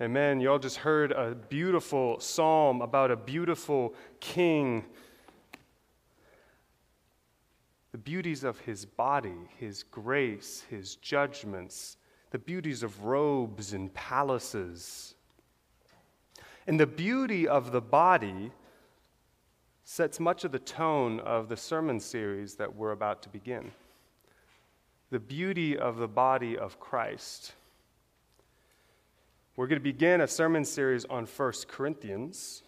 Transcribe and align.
Amen. 0.00 0.40
You 0.40 0.52
all 0.52 0.60
just 0.60 0.76
heard 0.76 1.10
a 1.10 1.34
beautiful 1.34 2.20
psalm 2.20 2.82
about 2.82 3.10
a 3.10 3.16
beautiful 3.16 3.96
king. 4.20 4.84
The 7.90 7.98
beauties 7.98 8.44
of 8.44 8.60
his 8.60 8.84
body, 8.84 9.34
his 9.56 9.82
grace, 9.82 10.62
his 10.70 10.94
judgments, 10.94 11.96
the 12.30 12.38
beauties 12.38 12.84
of 12.84 13.02
robes 13.02 13.72
and 13.72 13.92
palaces. 13.92 15.16
And 16.68 16.78
the 16.78 16.86
beauty 16.86 17.48
of 17.48 17.72
the 17.72 17.80
body 17.80 18.52
sets 19.82 20.20
much 20.20 20.44
of 20.44 20.52
the 20.52 20.60
tone 20.60 21.18
of 21.18 21.48
the 21.48 21.56
sermon 21.56 21.98
series 21.98 22.54
that 22.54 22.76
we're 22.76 22.92
about 22.92 23.20
to 23.22 23.28
begin. 23.28 23.72
The 25.10 25.18
beauty 25.18 25.76
of 25.76 25.96
the 25.96 26.06
body 26.06 26.56
of 26.56 26.78
Christ. 26.78 27.54
We're 29.58 29.66
going 29.66 29.80
to 29.80 29.82
begin 29.82 30.20
a 30.20 30.28
sermon 30.28 30.64
series 30.64 31.04
on 31.06 31.26
1 31.26 31.52
Corinthians 31.66 32.62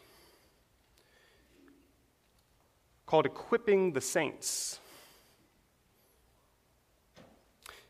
called 3.06 3.26
Equipping 3.26 3.92
the 3.92 4.00
Saints. 4.00 4.80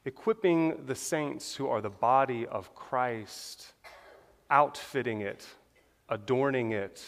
Equipping 0.05 0.85
the 0.85 0.95
saints 0.95 1.55
who 1.57 1.67
are 1.67 1.81
the 1.81 1.89
body 1.89 2.47
of 2.47 2.75
Christ, 2.75 3.73
outfitting 4.51 5.23
it, 5.23 5.47
adorning 6.11 6.73
it, 6.73 7.03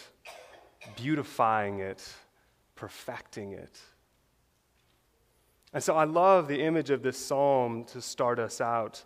beautifying 0.96 1.80
it, 1.80 2.10
perfecting 2.74 3.52
it. 3.52 3.78
And 5.74 5.84
so 5.84 5.94
I 5.94 6.04
love 6.04 6.48
the 6.48 6.62
image 6.62 6.88
of 6.88 7.02
this 7.02 7.18
psalm 7.18 7.84
to 7.92 8.00
start 8.00 8.38
us 8.38 8.62
out 8.62 9.04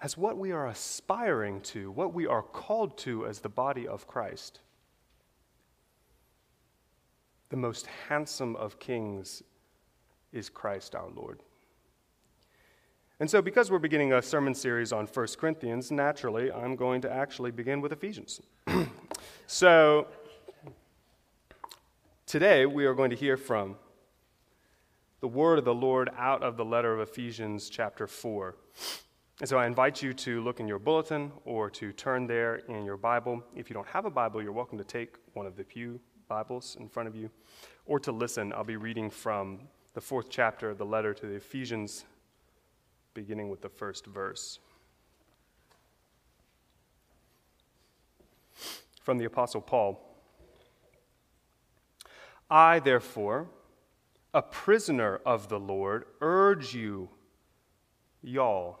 as 0.00 0.16
what 0.16 0.38
we 0.38 0.52
are 0.52 0.66
aspiring 0.66 1.60
to, 1.60 1.90
what 1.90 2.14
we 2.14 2.26
are 2.26 2.42
called 2.42 2.96
to 2.98 3.26
as 3.26 3.40
the 3.40 3.48
body 3.48 3.86
of 3.86 4.06
Christ. 4.06 4.60
The 7.48 7.56
most 7.56 7.86
handsome 8.08 8.54
of 8.56 8.78
kings 8.78 9.42
is 10.32 10.48
Christ 10.48 10.94
our 10.94 11.08
Lord. 11.08 11.42
And 13.20 13.28
so, 13.28 13.42
because 13.42 13.68
we're 13.68 13.80
beginning 13.80 14.12
a 14.12 14.22
sermon 14.22 14.54
series 14.54 14.92
on 14.92 15.06
1 15.06 15.26
Corinthians, 15.38 15.90
naturally, 15.90 16.52
I'm 16.52 16.76
going 16.76 17.00
to 17.00 17.12
actually 17.12 17.50
begin 17.50 17.80
with 17.80 17.90
Ephesians. 17.90 18.40
so, 19.48 20.06
today 22.26 22.66
we 22.66 22.86
are 22.86 22.94
going 22.94 23.10
to 23.10 23.16
hear 23.16 23.36
from 23.36 23.74
the 25.20 25.26
word 25.26 25.58
of 25.58 25.64
the 25.64 25.74
Lord 25.74 26.10
out 26.16 26.44
of 26.44 26.56
the 26.56 26.64
letter 26.64 26.94
of 26.94 27.00
Ephesians, 27.00 27.68
chapter 27.68 28.06
4. 28.06 28.54
And 29.40 29.48
so 29.48 29.56
I 29.56 29.66
invite 29.66 30.02
you 30.02 30.12
to 30.14 30.42
look 30.42 30.58
in 30.58 30.66
your 30.66 30.80
bulletin 30.80 31.30
or 31.44 31.70
to 31.70 31.92
turn 31.92 32.26
there 32.26 32.56
in 32.56 32.84
your 32.84 32.96
Bible. 32.96 33.40
If 33.54 33.70
you 33.70 33.74
don't 33.74 33.86
have 33.86 34.04
a 34.04 34.10
Bible, 34.10 34.42
you're 34.42 34.50
welcome 34.50 34.78
to 34.78 34.84
take 34.84 35.14
one 35.34 35.46
of 35.46 35.54
the 35.54 35.62
Pew 35.62 36.00
Bibles 36.26 36.76
in 36.80 36.88
front 36.88 37.08
of 37.08 37.14
you 37.14 37.30
or 37.86 38.00
to 38.00 38.10
listen. 38.10 38.52
I'll 38.52 38.64
be 38.64 38.74
reading 38.74 39.10
from 39.10 39.60
the 39.94 40.00
fourth 40.00 40.28
chapter 40.28 40.70
of 40.70 40.78
the 40.78 40.84
letter 40.84 41.14
to 41.14 41.26
the 41.26 41.34
Ephesians, 41.34 42.04
beginning 43.14 43.48
with 43.48 43.62
the 43.62 43.68
first 43.68 44.06
verse. 44.06 44.58
From 49.04 49.18
the 49.18 49.24
Apostle 49.24 49.60
Paul 49.60 50.04
I, 52.50 52.80
therefore, 52.80 53.46
a 54.34 54.42
prisoner 54.42 55.20
of 55.24 55.48
the 55.48 55.60
Lord, 55.60 56.06
urge 56.20 56.74
you, 56.74 57.10
y'all 58.20 58.80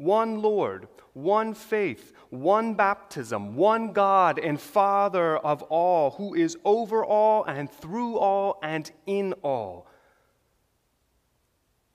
one 0.00 0.40
Lord, 0.40 0.88
one 1.12 1.52
faith, 1.52 2.14
one 2.30 2.72
baptism, 2.72 3.54
one 3.54 3.92
God 3.92 4.38
and 4.38 4.58
Father 4.58 5.36
of 5.36 5.62
all, 5.64 6.12
who 6.12 6.34
is 6.34 6.56
over 6.64 7.04
all 7.04 7.44
and 7.44 7.70
through 7.70 8.16
all 8.16 8.58
and 8.62 8.90
in 9.06 9.34
all. 9.42 9.86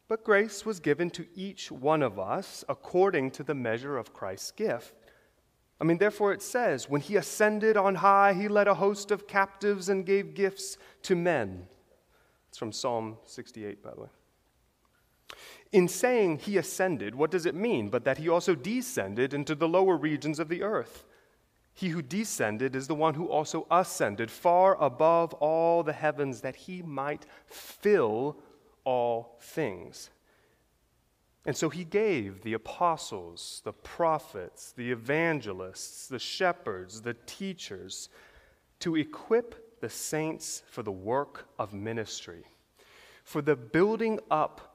But 0.07 0.23
grace 0.23 0.67
was 0.67 0.79
given 0.79 1.09
to 1.11 1.25
each 1.33 1.71
one 1.71 2.03
of 2.03 2.19
us 2.19 2.63
according 2.69 3.31
to 3.31 3.43
the 3.43 3.55
measure 3.55 3.97
of 3.97 4.13
Christ's 4.13 4.51
gift. 4.51 4.93
I 5.81 5.83
mean, 5.83 5.97
therefore 5.97 6.31
it 6.31 6.43
says, 6.43 6.87
when 6.87 7.01
he 7.01 7.15
ascended 7.15 7.75
on 7.75 7.95
high, 7.95 8.33
he 8.33 8.47
led 8.47 8.67
a 8.67 8.75
host 8.75 9.09
of 9.09 9.27
captives 9.27 9.89
and 9.89 10.05
gave 10.05 10.35
gifts 10.35 10.77
to 11.01 11.15
men. 11.15 11.65
It's 12.49 12.59
from 12.59 12.71
Psalm 12.71 13.17
68, 13.25 13.81
by 13.81 13.95
the 13.95 14.01
way. 14.01 14.09
In 15.71 15.87
saying 15.87 16.39
he 16.39 16.57
ascended, 16.57 17.15
what 17.15 17.31
does 17.31 17.45
it 17.45 17.55
mean 17.55 17.89
but 17.89 18.05
that 18.05 18.17
he 18.17 18.29
also 18.29 18.55
descended 18.55 19.33
into 19.33 19.55
the 19.55 19.67
lower 19.67 19.97
regions 19.97 20.39
of 20.39 20.49
the 20.49 20.63
earth? 20.63 21.03
He 21.73 21.89
who 21.89 22.01
descended 22.01 22.75
is 22.75 22.87
the 22.87 22.95
one 22.95 23.15
who 23.15 23.27
also 23.27 23.67
ascended 23.69 24.31
far 24.31 24.81
above 24.81 25.33
all 25.35 25.83
the 25.83 25.93
heavens 25.93 26.41
that 26.41 26.55
he 26.55 26.81
might 26.81 27.25
fill 27.47 28.37
all 28.85 29.37
things. 29.41 30.09
And 31.45 31.55
so 31.55 31.69
he 31.69 31.83
gave 31.83 32.41
the 32.41 32.53
apostles, 32.53 33.61
the 33.65 33.73
prophets, 33.73 34.71
the 34.71 34.91
evangelists, 34.91 36.07
the 36.07 36.17
shepherds, 36.17 37.01
the 37.01 37.15
teachers 37.25 38.09
to 38.79 38.95
equip 38.95 39.79
the 39.81 39.89
saints 39.89 40.63
for 40.69 40.81
the 40.81 40.91
work 40.91 41.47
of 41.59 41.73
ministry, 41.73 42.45
for 43.23 43.41
the 43.41 43.55
building 43.55 44.19
up 44.31 44.74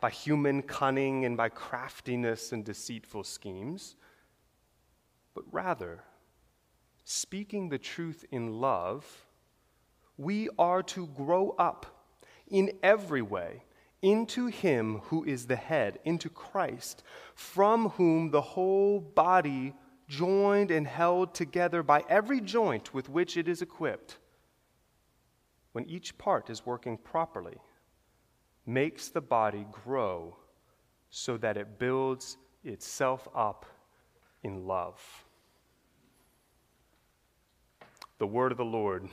by 0.00 0.10
human 0.10 0.62
cunning 0.62 1.24
and 1.24 1.36
by 1.36 1.48
craftiness 1.48 2.52
and 2.52 2.64
deceitful 2.64 3.24
schemes, 3.24 3.96
but 5.34 5.44
rather, 5.52 6.02
speaking 7.04 7.68
the 7.68 7.78
truth 7.78 8.24
in 8.30 8.60
love, 8.60 9.26
we 10.16 10.48
are 10.58 10.82
to 10.82 11.06
grow 11.08 11.54
up 11.58 12.04
in 12.48 12.72
every 12.82 13.22
way 13.22 13.62
into 14.02 14.46
Him 14.46 15.00
who 15.04 15.24
is 15.24 15.46
the 15.46 15.56
head, 15.56 15.98
into 16.04 16.30
Christ, 16.30 17.02
from 17.34 17.90
whom 17.90 18.30
the 18.30 18.40
whole 18.40 19.00
body, 19.00 19.74
joined 20.08 20.70
and 20.70 20.86
held 20.86 21.34
together 21.34 21.82
by 21.82 22.02
every 22.08 22.40
joint 22.40 22.92
with 22.92 23.08
which 23.08 23.36
it 23.36 23.46
is 23.46 23.62
equipped, 23.62 24.18
when 25.72 25.84
each 25.86 26.18
part 26.18 26.50
is 26.50 26.66
working 26.66 26.96
properly 26.96 27.58
makes 28.66 29.08
the 29.08 29.20
body 29.20 29.66
grow 29.84 30.36
so 31.10 31.36
that 31.36 31.56
it 31.56 31.78
builds 31.78 32.36
itself 32.64 33.28
up 33.34 33.66
in 34.42 34.66
love. 34.66 35.00
The 38.18 38.26
word 38.26 38.52
of 38.52 38.58
the 38.58 38.64
Lord. 38.64 39.08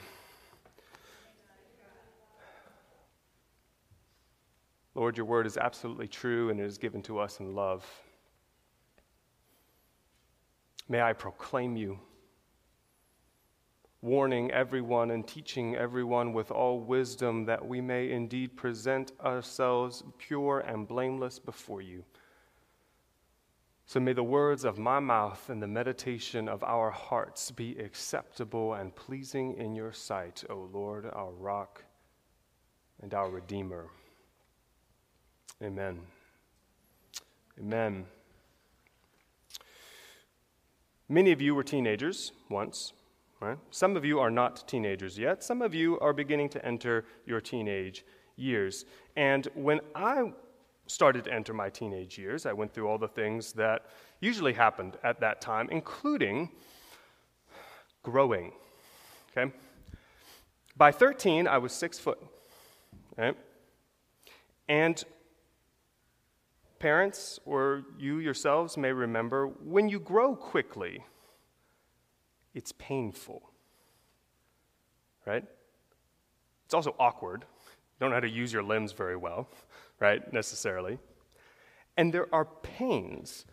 Lord, 4.96 5.16
your 5.16 5.26
word 5.28 5.46
is 5.46 5.58
absolutely 5.58 6.08
true 6.08 6.50
and 6.50 6.60
it 6.60 6.66
is 6.66 6.78
given 6.78 7.02
to 7.04 7.20
us 7.20 7.40
in 7.40 7.54
love. 7.54 7.86
May 10.90 11.02
I 11.02 11.14
proclaim 11.14 11.78
you 11.78 12.00
warning 14.08 14.50
everyone 14.52 15.12
and 15.12 15.28
teaching 15.28 15.76
everyone 15.76 16.32
with 16.32 16.50
all 16.50 16.80
wisdom 16.80 17.46
that 17.46 17.68
we 17.68 17.82
may 17.82 18.10
indeed 18.10 18.56
present 18.56 19.12
ourselves 19.24 20.02
pure 20.18 20.62
and 20.62 20.88
blameless 20.88 21.38
before 21.38 21.82
you. 21.82 22.04
So 23.86 24.00
may 24.00 24.14
the 24.14 24.24
words 24.24 24.64
of 24.64 24.78
my 24.78 25.00
mouth 25.00 25.50
and 25.50 25.62
the 25.62 25.68
meditation 25.68 26.50
of 26.50 26.64
our 26.64 26.90
hearts 26.90 27.52
be 27.52 27.78
acceptable 27.78 28.74
and 28.74 28.96
pleasing 28.96 29.56
in 29.58 29.76
your 29.76 29.92
sight, 29.92 30.44
O 30.50 30.70
Lord, 30.74 31.06
our 31.06 31.32
rock 31.32 31.84
and 33.02 33.14
our 33.14 33.30
Redeemer. 33.30 33.88
Amen. 35.62 36.00
Amen. 37.60 38.06
Many 41.10 41.32
of 41.32 41.42
you 41.42 41.56
were 41.56 41.64
teenagers 41.64 42.34
once, 42.50 42.92
right? 43.40 43.58
Some 43.72 43.96
of 43.96 44.04
you 44.04 44.20
are 44.20 44.32
not 44.32 44.68
teenagers 44.68 45.18
yet. 45.18 45.44
Some 45.44 45.62
of 45.62 45.74
you 45.74 46.00
are 46.00 46.14
beginning 46.14 46.50
to 46.50 46.66
enter 46.66 47.06
your 47.26 47.42
teenage 47.42 48.06
years. 48.36 48.86
And 49.16 49.48
when 49.54 49.80
I 49.96 50.32
started 50.88 51.26
to 51.26 51.34
enter 51.34 51.54
my 51.54 51.70
teenage 51.70 52.18
years, 52.18 52.46
I 52.46 52.54
went 52.54 52.74
through 52.74 52.88
all 52.88 52.98
the 52.98 53.08
things 53.08 53.54
that 53.54 53.88
usually 54.22 54.54
happened 54.54 54.98
at 55.04 55.20
that 55.20 55.42
time, 55.42 55.68
including 55.72 56.50
growing. 58.04 58.54
Okay? 59.32 59.52
By 60.76 60.92
13, 60.92 61.48
I 61.48 61.58
was 61.58 61.74
six 61.74 62.00
foot. 62.00 62.20
Okay? 63.20 63.38
And 64.70 65.04
parents 66.80 67.40
or 67.46 67.84
you 67.98 68.20
yourselves 68.20 68.78
may 68.78 68.92
remember 68.92 69.48
when 69.48 69.90
you 69.90 70.00
grow 70.00 70.36
quickly, 70.36 71.04
it's 72.54 72.72
painful. 72.74 73.42
Right? 75.26 75.44
It's 76.66 76.74
also 76.74 76.96
awkward. 77.00 77.42
You 77.42 78.00
don't 78.00 78.10
know 78.10 78.16
how 78.16 78.22
to 78.22 78.30
use 78.30 78.52
your 78.54 78.64
limbs 78.64 78.92
very 78.92 79.16
well 79.16 79.48
right, 80.00 80.32
necessarily. 80.32 81.00
And 81.96 82.14
there 82.14 82.34
are 82.34 82.46
pains. 82.46 83.46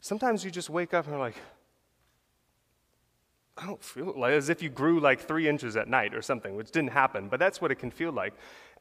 Sometimes 0.00 0.44
you 0.44 0.50
just 0.50 0.70
wake 0.70 0.94
up 0.94 1.06
and 1.06 1.14
are 1.14 1.18
like, 1.18 1.36
I 3.56 3.66
don't 3.66 3.82
feel 3.82 4.14
like 4.16 4.32
as 4.32 4.48
if 4.48 4.62
you 4.62 4.70
grew 4.70 5.00
like 5.00 5.20
three 5.20 5.48
inches 5.48 5.76
at 5.76 5.88
night 5.88 6.14
or 6.14 6.22
something, 6.22 6.56
which 6.56 6.70
didn't 6.70 6.90
happen, 6.92 7.28
but 7.28 7.38
that's 7.38 7.60
what 7.60 7.70
it 7.70 7.76
can 7.76 7.90
feel 7.90 8.12
like. 8.12 8.34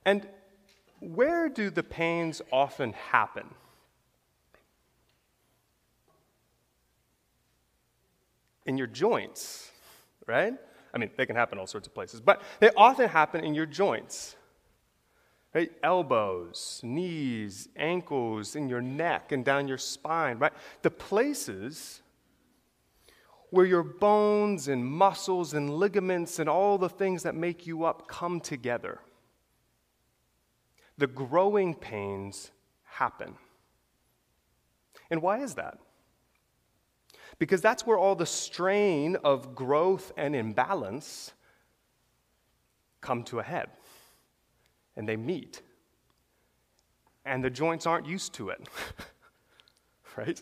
And 0.05 0.27
where 0.99 1.49
do 1.49 1.69
the 1.69 1.83
pains 1.83 2.41
often 2.51 2.93
happen? 2.93 3.47
In 8.65 8.77
your 8.77 8.87
joints, 8.87 9.71
right? 10.27 10.53
I 10.93 10.97
mean, 10.97 11.09
they 11.17 11.25
can 11.25 11.35
happen 11.35 11.57
all 11.57 11.67
sorts 11.67 11.87
of 11.87 11.93
places, 11.93 12.21
but 12.21 12.41
they 12.59 12.69
often 12.75 13.09
happen 13.09 13.43
in 13.43 13.55
your 13.55 13.65
joints. 13.65 14.35
Right? 15.53 15.71
Elbows, 15.83 16.79
knees, 16.81 17.67
ankles, 17.75 18.55
in 18.55 18.69
your 18.69 18.81
neck 18.81 19.33
and 19.33 19.43
down 19.43 19.67
your 19.67 19.77
spine, 19.77 20.37
right? 20.37 20.53
The 20.81 20.91
places 20.91 22.01
where 23.49 23.65
your 23.65 23.83
bones 23.83 24.69
and 24.69 24.85
muscles 24.85 25.53
and 25.53 25.69
ligaments 25.69 26.39
and 26.39 26.47
all 26.49 26.77
the 26.77 26.87
things 26.87 27.23
that 27.23 27.35
make 27.35 27.67
you 27.67 27.83
up 27.83 28.07
come 28.07 28.39
together. 28.39 28.99
The 30.97 31.07
growing 31.07 31.75
pains 31.75 32.51
happen. 32.85 33.35
And 35.09 35.21
why 35.21 35.39
is 35.39 35.55
that? 35.55 35.79
Because 37.41 37.59
that's 37.59 37.87
where 37.87 37.97
all 37.97 38.13
the 38.13 38.27
strain 38.27 39.15
of 39.23 39.55
growth 39.55 40.11
and 40.15 40.35
imbalance 40.35 41.33
come 43.01 43.23
to 43.23 43.39
a 43.39 43.43
head 43.43 43.67
and 44.95 45.09
they 45.09 45.15
meet. 45.15 45.63
And 47.25 47.43
the 47.43 47.49
joints 47.49 47.87
aren't 47.87 48.05
used 48.05 48.33
to 48.33 48.49
it, 48.49 48.61
right? 50.15 50.39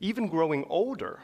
Even 0.00 0.28
growing 0.28 0.66
older, 0.68 1.20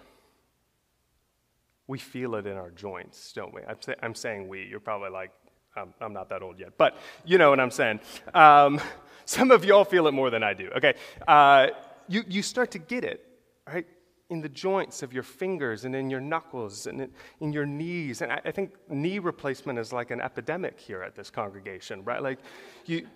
we 1.87 1.99
feel 1.99 2.37
it 2.37 2.47
in 2.47 2.57
our 2.57 2.71
joints, 2.71 3.31
don't 3.35 3.53
we? 3.53 3.61
I'm, 3.69 3.83
say, 3.83 3.95
I'm 4.03 4.15
saying 4.15 4.49
we. 4.49 4.65
You're 4.65 4.81
probably 4.81 5.11
like, 5.11 5.33
I'm, 5.77 5.93
I'm, 6.01 6.15
not 6.15 6.31
that 6.31 6.43
old 6.43 6.59
yet, 6.59 6.79
but 6.79 6.97
you 7.27 7.37
know 7.37 7.51
what 7.51 7.61
I'm 7.61 7.71
saying. 7.71 8.01
Um, 8.33 8.81
some 9.27 9.51
of 9.51 9.67
y'all 9.67 9.85
feel 9.85 10.07
it 10.07 10.13
more 10.13 10.31
than 10.31 10.43
I 10.43 10.55
do, 10.55 10.71
okay? 10.79 10.95
Uh, 11.29 11.67
you, 12.09 12.25
you 12.27 12.41
start 12.41 12.71
to 12.71 12.79
get 12.79 13.05
it, 13.05 13.33
right? 13.67 13.87
in 14.31 14.41
the 14.41 14.49
joints 14.49 15.03
of 15.03 15.13
your 15.13 15.23
fingers 15.23 15.85
and 15.85 15.95
in 15.95 16.09
your 16.09 16.21
knuckles 16.21 16.87
and 16.87 17.09
in 17.41 17.53
your 17.53 17.67
knees. 17.67 18.23
And 18.23 18.33
I, 18.33 18.41
I 18.45 18.51
think 18.51 18.73
knee 18.89 19.19
replacement 19.19 19.79
is 19.79 19.93
like 19.93 20.11
an 20.11 20.21
epidemic 20.21 20.81
here 20.81 21.03
at 21.03 21.15
this 21.15 21.31
congregation, 21.31 22.03
right? 22.05 22.23
Like 22.23 22.39
you, 22.87 23.07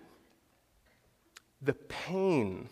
the 1.61 1.73
pain 1.73 2.69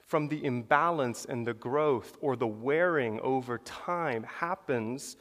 from 0.00 0.26
the 0.28 0.44
imbalance 0.44 1.24
and 1.24 1.46
the 1.46 1.54
growth 1.54 2.16
or 2.20 2.34
the 2.34 2.46
wearing 2.46 3.20
over 3.20 3.58
time 3.58 4.24
happens 4.24 5.16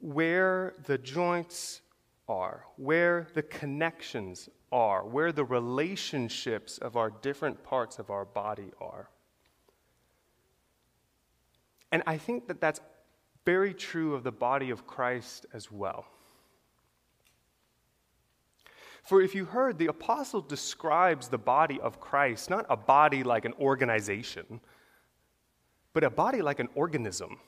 where 0.00 0.74
the 0.86 0.96
joints 0.96 1.82
are, 2.26 2.64
where 2.76 3.28
the 3.34 3.42
connections 3.42 4.48
are, 4.72 5.06
where 5.06 5.30
the 5.30 5.44
relationships 5.44 6.78
of 6.78 6.96
our 6.96 7.10
different 7.10 7.62
parts 7.62 7.98
of 7.98 8.08
our 8.08 8.24
body 8.24 8.70
are. 8.80 9.10
And 11.90 12.02
I 12.06 12.18
think 12.18 12.48
that 12.48 12.60
that's 12.60 12.80
very 13.44 13.72
true 13.72 14.14
of 14.14 14.24
the 14.24 14.32
body 14.32 14.70
of 14.70 14.86
Christ 14.86 15.46
as 15.52 15.70
well. 15.72 16.06
For 19.02 19.22
if 19.22 19.34
you 19.34 19.46
heard, 19.46 19.78
the 19.78 19.86
apostle 19.86 20.42
describes 20.42 21.28
the 21.28 21.38
body 21.38 21.80
of 21.80 21.98
Christ 21.98 22.50
not 22.50 22.66
a 22.68 22.76
body 22.76 23.22
like 23.22 23.46
an 23.46 23.54
organization, 23.58 24.60
but 25.94 26.04
a 26.04 26.10
body 26.10 26.42
like 26.42 26.60
an 26.60 26.68
organism. 26.74 27.38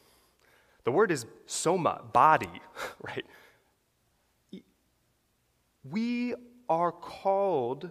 The 0.85 0.91
word 0.91 1.11
is 1.11 1.27
soma, 1.45 2.01
body, 2.15 2.63
right? 3.03 3.27
We 5.85 6.35
are 6.69 6.93
called 6.93 7.91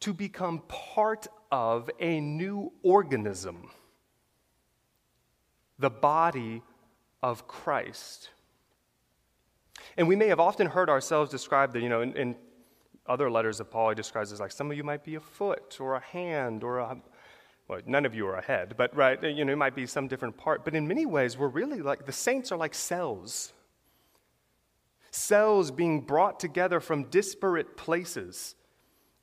to 0.00 0.12
become 0.12 0.62
part 0.66 1.28
of 1.52 1.90
a 2.00 2.20
new 2.20 2.72
organism 2.82 3.70
the 5.80 5.90
body 5.90 6.62
of 7.22 7.48
Christ. 7.48 8.30
And 9.96 10.06
we 10.06 10.14
may 10.14 10.28
have 10.28 10.40
often 10.40 10.66
heard 10.66 10.90
ourselves 10.90 11.30
described 11.30 11.72
that, 11.72 11.82
you 11.82 11.88
know, 11.88 12.02
in, 12.02 12.14
in 12.16 12.36
other 13.06 13.30
letters 13.30 13.60
of 13.60 13.70
Paul, 13.70 13.88
he 13.88 13.94
describes 13.94 14.30
as 14.30 14.40
like 14.40 14.52
some 14.52 14.70
of 14.70 14.76
you 14.76 14.84
might 14.84 15.02
be 15.02 15.14
a 15.16 15.20
foot 15.20 15.78
or 15.80 15.96
a 15.96 16.00
hand 16.00 16.62
or 16.62 16.78
a, 16.78 16.96
well, 17.66 17.80
none 17.86 18.04
of 18.04 18.14
you 18.14 18.26
are 18.26 18.36
a 18.36 18.42
head, 18.42 18.74
but 18.76 18.94
right, 18.94 19.22
you 19.22 19.44
know, 19.44 19.52
it 19.52 19.56
might 19.56 19.74
be 19.74 19.86
some 19.86 20.06
different 20.06 20.36
part. 20.36 20.64
But 20.64 20.74
in 20.74 20.86
many 20.86 21.06
ways, 21.06 21.38
we're 21.38 21.48
really 21.48 21.80
like, 21.80 22.06
the 22.06 22.12
saints 22.12 22.52
are 22.52 22.58
like 22.58 22.74
cells. 22.74 23.52
Cells 25.10 25.70
being 25.70 26.02
brought 26.02 26.38
together 26.38 26.78
from 26.78 27.04
disparate 27.04 27.76
places 27.76 28.54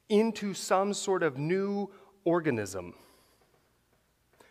into 0.10 0.54
some 0.54 0.94
sort 0.94 1.24
of 1.24 1.38
new 1.38 1.90
organism 2.26 2.94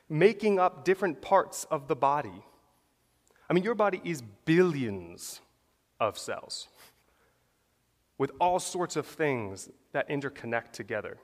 making 0.08 0.58
up 0.58 0.84
different 0.84 1.20
parts 1.20 1.64
of 1.70 1.88
the 1.88 1.96
body. 1.96 2.42
I 3.48 3.52
mean, 3.52 3.64
your 3.64 3.74
body 3.74 4.00
is 4.04 4.22
billions 4.44 5.40
of 6.00 6.18
cells 6.18 6.68
with 8.18 8.30
all 8.40 8.58
sorts 8.58 8.96
of 8.96 9.06
things 9.06 9.68
that 9.92 10.08
interconnect 10.08 10.72
together. 10.72 11.18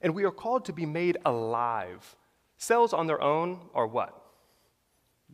And 0.00 0.14
we 0.14 0.24
are 0.24 0.30
called 0.30 0.64
to 0.66 0.72
be 0.72 0.86
made 0.86 1.16
alive. 1.24 2.16
Cells 2.58 2.92
on 2.92 3.06
their 3.06 3.22
own 3.22 3.60
are 3.74 3.86
what? 3.86 4.20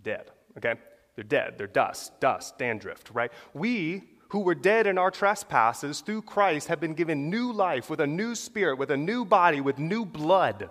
Dead, 0.02 0.30
okay? 0.56 0.74
They're 1.14 1.24
dead, 1.24 1.54
they're 1.58 1.66
dust, 1.66 2.18
dust, 2.20 2.58
dandruff, 2.58 3.02
right? 3.12 3.32
We 3.52 4.04
who 4.30 4.40
were 4.40 4.54
dead 4.54 4.86
in 4.86 4.96
our 4.96 5.10
trespasses 5.10 6.00
through 6.00 6.22
Christ 6.22 6.68
have 6.68 6.80
been 6.80 6.94
given 6.94 7.30
new 7.30 7.52
life 7.52 7.90
with 7.90 8.00
a 8.00 8.06
new 8.06 8.34
spirit, 8.34 8.78
with 8.78 8.90
a 8.90 8.96
new 8.96 9.24
body, 9.24 9.60
with 9.60 9.78
new 9.78 10.04
blood, 10.04 10.70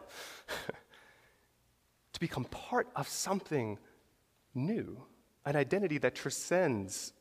to 2.13 2.19
become 2.19 2.45
part 2.45 2.87
of 2.95 3.07
something 3.07 3.77
new, 4.55 5.03
an 5.45 5.55
identity 5.55 5.97
that 5.97 6.15
transcends 6.15 7.13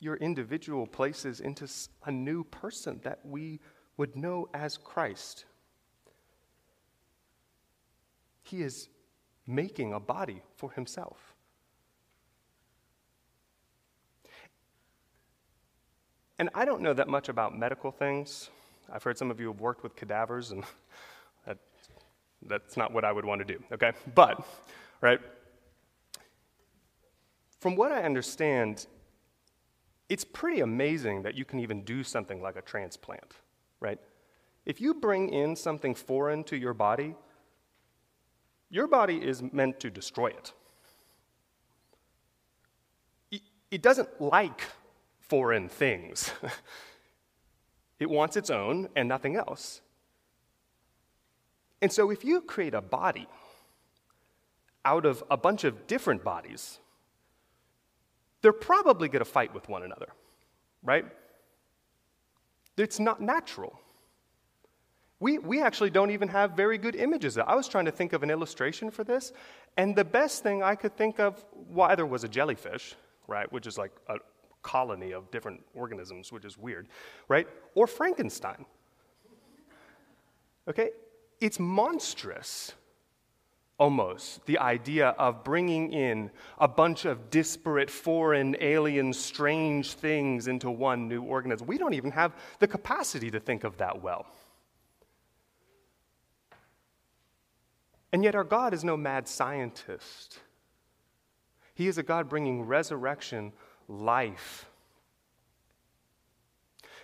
your 0.00 0.16
individual 0.16 0.86
places 0.86 1.40
into 1.40 1.68
a 2.04 2.10
new 2.10 2.44
person 2.44 3.00
that 3.02 3.20
we 3.24 3.60
would 3.98 4.16
know 4.16 4.48
as 4.54 4.76
Christ. 4.78 5.44
He 8.42 8.62
is 8.62 8.88
making 9.46 9.92
a 9.92 10.00
body 10.00 10.42
for 10.54 10.70
himself. 10.72 11.25
And 16.38 16.50
I 16.54 16.64
don't 16.64 16.82
know 16.82 16.92
that 16.92 17.08
much 17.08 17.28
about 17.28 17.58
medical 17.58 17.90
things. 17.90 18.50
I've 18.92 19.02
heard 19.02 19.16
some 19.16 19.30
of 19.30 19.40
you 19.40 19.48
have 19.48 19.60
worked 19.60 19.82
with 19.82 19.96
cadavers, 19.96 20.50
and 20.52 20.64
that, 21.46 21.58
that's 22.42 22.76
not 22.76 22.92
what 22.92 23.04
I 23.04 23.12
would 23.12 23.24
want 23.24 23.40
to 23.40 23.44
do, 23.44 23.62
okay? 23.72 23.92
But, 24.14 24.46
right, 25.00 25.20
from 27.58 27.74
what 27.74 27.90
I 27.90 28.02
understand, 28.02 28.86
it's 30.08 30.24
pretty 30.24 30.60
amazing 30.60 31.22
that 31.22 31.34
you 31.34 31.44
can 31.44 31.58
even 31.58 31.82
do 31.82 32.04
something 32.04 32.40
like 32.40 32.56
a 32.56 32.62
transplant, 32.62 33.34
right? 33.80 33.98
If 34.64 34.80
you 34.80 34.94
bring 34.94 35.30
in 35.30 35.56
something 35.56 35.94
foreign 35.94 36.44
to 36.44 36.56
your 36.56 36.74
body, 36.74 37.14
your 38.70 38.86
body 38.86 39.16
is 39.16 39.42
meant 39.52 39.80
to 39.80 39.90
destroy 39.90 40.28
it. 40.28 40.52
It 43.70 43.82
doesn't 43.82 44.20
like 44.20 44.62
foreign 45.28 45.68
things, 45.68 46.32
it 47.98 48.08
wants 48.08 48.36
its 48.36 48.50
own 48.50 48.88
and 48.96 49.08
nothing 49.08 49.36
else. 49.36 49.80
And 51.82 51.92
so, 51.92 52.10
if 52.10 52.24
you 52.24 52.40
create 52.40 52.74
a 52.74 52.80
body 52.80 53.28
out 54.84 55.04
of 55.04 55.22
a 55.30 55.36
bunch 55.36 55.64
of 55.64 55.86
different 55.86 56.24
bodies, 56.24 56.78
they're 58.40 58.52
probably 58.52 59.08
going 59.08 59.20
to 59.20 59.30
fight 59.30 59.52
with 59.52 59.68
one 59.68 59.82
another, 59.82 60.08
right? 60.82 61.04
It's 62.76 63.00
not 63.00 63.20
natural. 63.20 63.78
We, 65.18 65.38
we 65.38 65.62
actually 65.62 65.90
don't 65.90 66.10
even 66.10 66.28
have 66.28 66.52
very 66.52 66.76
good 66.76 66.94
images. 66.94 67.38
I 67.38 67.54
was 67.54 67.68
trying 67.68 67.86
to 67.86 67.90
think 67.90 68.12
of 68.12 68.22
an 68.22 68.30
illustration 68.30 68.90
for 68.90 69.02
this, 69.02 69.32
and 69.76 69.96
the 69.96 70.04
best 70.04 70.42
thing 70.42 70.62
I 70.62 70.74
could 70.74 70.96
think 70.96 71.18
of 71.18 71.44
well, 71.52 71.90
either 71.90 72.04
was 72.04 72.22
a 72.22 72.28
jellyfish, 72.28 72.94
right, 73.26 73.50
which 73.52 73.66
is 73.66 73.78
like 73.78 73.92
a 74.08 74.16
colony 74.66 75.12
of 75.12 75.30
different 75.30 75.64
organisms, 75.74 76.32
which 76.32 76.44
is 76.44 76.58
weird, 76.58 76.88
right, 77.28 77.46
or 77.76 77.86
Frankenstein. 77.86 78.66
Okay? 80.66 80.90
It's 81.40 81.60
monstrous 81.60 82.72
almost 83.78 84.44
the 84.46 84.58
idea 84.58 85.08
of 85.18 85.44
bringing 85.44 85.92
in 85.92 86.30
a 86.58 86.66
bunch 86.66 87.04
of 87.04 87.30
disparate, 87.30 87.90
foreign, 87.90 88.56
alien, 88.60 89.12
strange 89.12 89.92
things 89.92 90.48
into 90.48 90.70
one 90.70 91.08
new 91.08 91.22
organism. 91.22 91.66
We 91.66 91.78
don't 91.78 91.94
even 91.94 92.10
have 92.10 92.34
the 92.58 92.66
capacity 92.66 93.30
to 93.30 93.38
think 93.38 93.64
of 93.64 93.76
that 93.76 94.02
well. 94.02 94.26
And 98.12 98.24
yet, 98.24 98.34
our 98.34 98.44
God 98.44 98.72
is 98.72 98.82
no 98.82 98.96
mad 98.96 99.28
scientist. 99.28 100.38
He 101.74 101.86
is 101.86 101.98
a 101.98 102.02
God 102.02 102.30
bringing 102.30 102.62
resurrection, 102.62 103.52
life, 103.88 104.66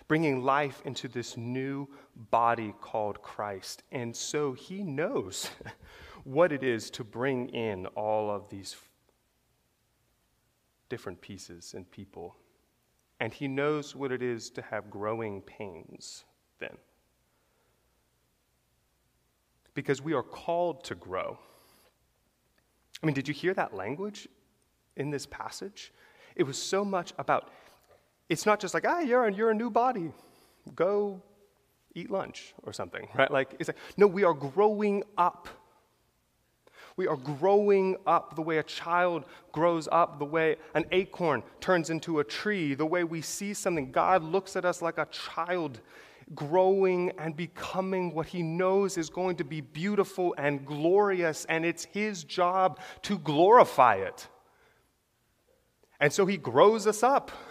bringing 0.07 0.43
life 0.43 0.81
into 0.85 1.07
this 1.07 1.37
new 1.37 1.87
body 2.31 2.73
called 2.81 3.21
Christ. 3.21 3.83
And 3.91 4.15
so, 4.15 4.53
He 4.53 4.83
knows 4.83 5.49
what 6.23 6.51
it 6.51 6.63
is 6.63 6.89
to 6.91 7.03
bring 7.03 7.49
in 7.49 7.85
all 7.87 8.29
of 8.29 8.49
these 8.49 8.75
different 10.93 11.19
pieces 11.21 11.73
and 11.73 11.89
people. 11.89 12.35
And 13.19 13.33
he 13.33 13.47
knows 13.47 13.95
what 13.95 14.11
it 14.11 14.21
is 14.21 14.51
to 14.51 14.61
have 14.61 14.91
growing 14.91 15.41
pains 15.41 16.23
then. 16.59 16.77
Because 19.73 20.03
we 20.03 20.13
are 20.13 20.21
called 20.21 20.83
to 20.83 20.93
grow. 20.95 21.39
I 23.01 23.05
mean, 23.05 23.15
did 23.15 23.27
you 23.27 23.33
hear 23.33 23.55
that 23.55 23.73
language 23.73 24.27
in 24.95 25.09
this 25.09 25.25
passage? 25.25 25.91
It 26.35 26.43
was 26.43 26.61
so 26.61 26.83
much 26.83 27.13
about, 27.17 27.49
it's 28.29 28.45
not 28.45 28.59
just 28.59 28.73
like, 28.73 28.85
ah, 28.87 28.99
you're, 28.99 29.27
you're 29.29 29.51
a 29.51 29.55
new 29.55 29.69
body. 29.69 30.11
Go 30.75 31.21
eat 31.95 32.09
lunch 32.09 32.53
or 32.63 32.73
something, 32.73 33.07
right? 33.15 33.29
Like, 33.29 33.55
it's 33.59 33.69
like, 33.69 33.77
no, 33.97 34.07
we 34.07 34.23
are 34.23 34.33
growing 34.33 35.03
up 35.17 35.47
we 36.95 37.07
are 37.07 37.17
growing 37.17 37.97
up 38.05 38.35
the 38.35 38.41
way 38.41 38.59
a 38.59 38.63
child 38.63 39.25
grows 39.51 39.87
up, 39.91 40.19
the 40.19 40.25
way 40.25 40.57
an 40.75 40.85
acorn 40.91 41.41
turns 41.59 41.89
into 41.89 42.19
a 42.19 42.23
tree, 42.23 42.75
the 42.75 42.85
way 42.85 43.03
we 43.03 43.21
see 43.21 43.53
something. 43.53 43.91
God 43.91 44.23
looks 44.23 44.55
at 44.55 44.65
us 44.65 44.81
like 44.81 44.97
a 44.97 45.05
child 45.07 45.81
growing 46.35 47.11
and 47.17 47.35
becoming 47.35 48.13
what 48.13 48.27
he 48.27 48.43
knows 48.43 48.97
is 48.97 49.09
going 49.09 49.35
to 49.37 49.43
be 49.43 49.61
beautiful 49.61 50.35
and 50.37 50.65
glorious, 50.65 51.45
and 51.45 51.65
it's 51.65 51.85
his 51.85 52.23
job 52.23 52.79
to 53.01 53.17
glorify 53.17 53.95
it. 53.95 54.27
And 55.99 56.11
so 56.11 56.25
he 56.25 56.37
grows 56.37 56.87
us 56.87 57.03
up. 57.03 57.31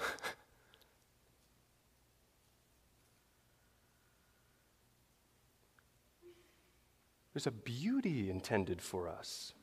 There's 7.32 7.46
a 7.46 7.50
beauty 7.50 8.28
intended 8.28 8.82
for 8.82 9.08
us. 9.08 9.54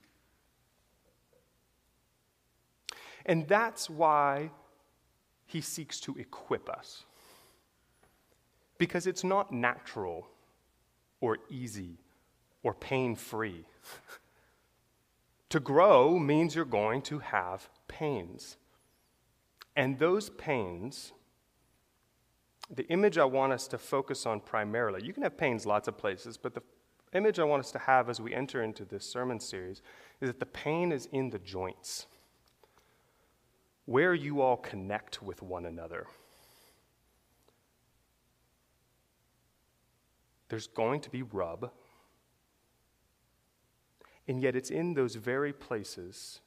And 3.26 3.48
that's 3.48 3.90
why 3.90 4.52
he 5.46 5.62
seeks 5.62 6.00
to 6.02 6.16
equip 6.16 6.70
us. 6.70 7.06
Because 8.78 9.06
it's 9.06 9.24
not 9.24 9.52
natural 9.52 10.28
or 11.22 11.38
easy 11.50 12.00
or 12.64 12.74
pain 12.74 13.16
free. 13.16 13.66
to 15.50 15.60
grow 15.60 16.18
means 16.18 16.56
you're 16.56 16.66
going 16.66 17.02
to 17.04 17.20
have 17.20 17.70
pains. 17.88 18.58
And 19.80 19.98
those 19.98 20.30
pains, 20.32 21.14
the 22.70 22.86
image 22.90 23.18
I 23.18 23.24
want 23.24 23.54
us 23.54 23.66
to 23.70 23.78
focus 23.78 24.26
on 24.26 24.42
primarily, 24.42 25.06
you 25.06 25.14
can 25.14 25.24
have 25.24 25.38
pains 25.38 25.66
lots 25.66 25.88
of 25.88 25.98
places, 25.98 26.36
but 26.36 26.54
the 26.54 26.62
image 27.14 27.40
I 27.40 27.46
want 27.46 27.62
us 27.62 27.72
to 27.72 27.80
have 27.80 28.10
as 28.10 28.20
we 28.20 28.34
enter 28.34 28.62
into 28.62 28.84
this 28.84 29.06
sermon 29.06 29.40
series 29.40 29.82
is 30.20 30.28
that 30.28 30.42
the 30.42 30.46
pain 30.46 30.92
is 30.92 31.06
in 31.14 31.30
the 31.30 31.40
joints, 31.40 32.08
where 33.86 34.14
you 34.14 34.42
all 34.42 34.58
connect 34.58 35.24
with 35.24 35.42
one 35.42 35.66
another. 35.66 36.08
There's 40.50 40.68
going 40.68 41.00
to 41.00 41.10
be 41.10 41.22
rub, 41.22 41.72
and 44.28 44.42
yet 44.42 44.58
it's 44.58 44.72
in 44.72 44.94
those 44.94 45.16
very 45.16 45.54
places 45.54 46.42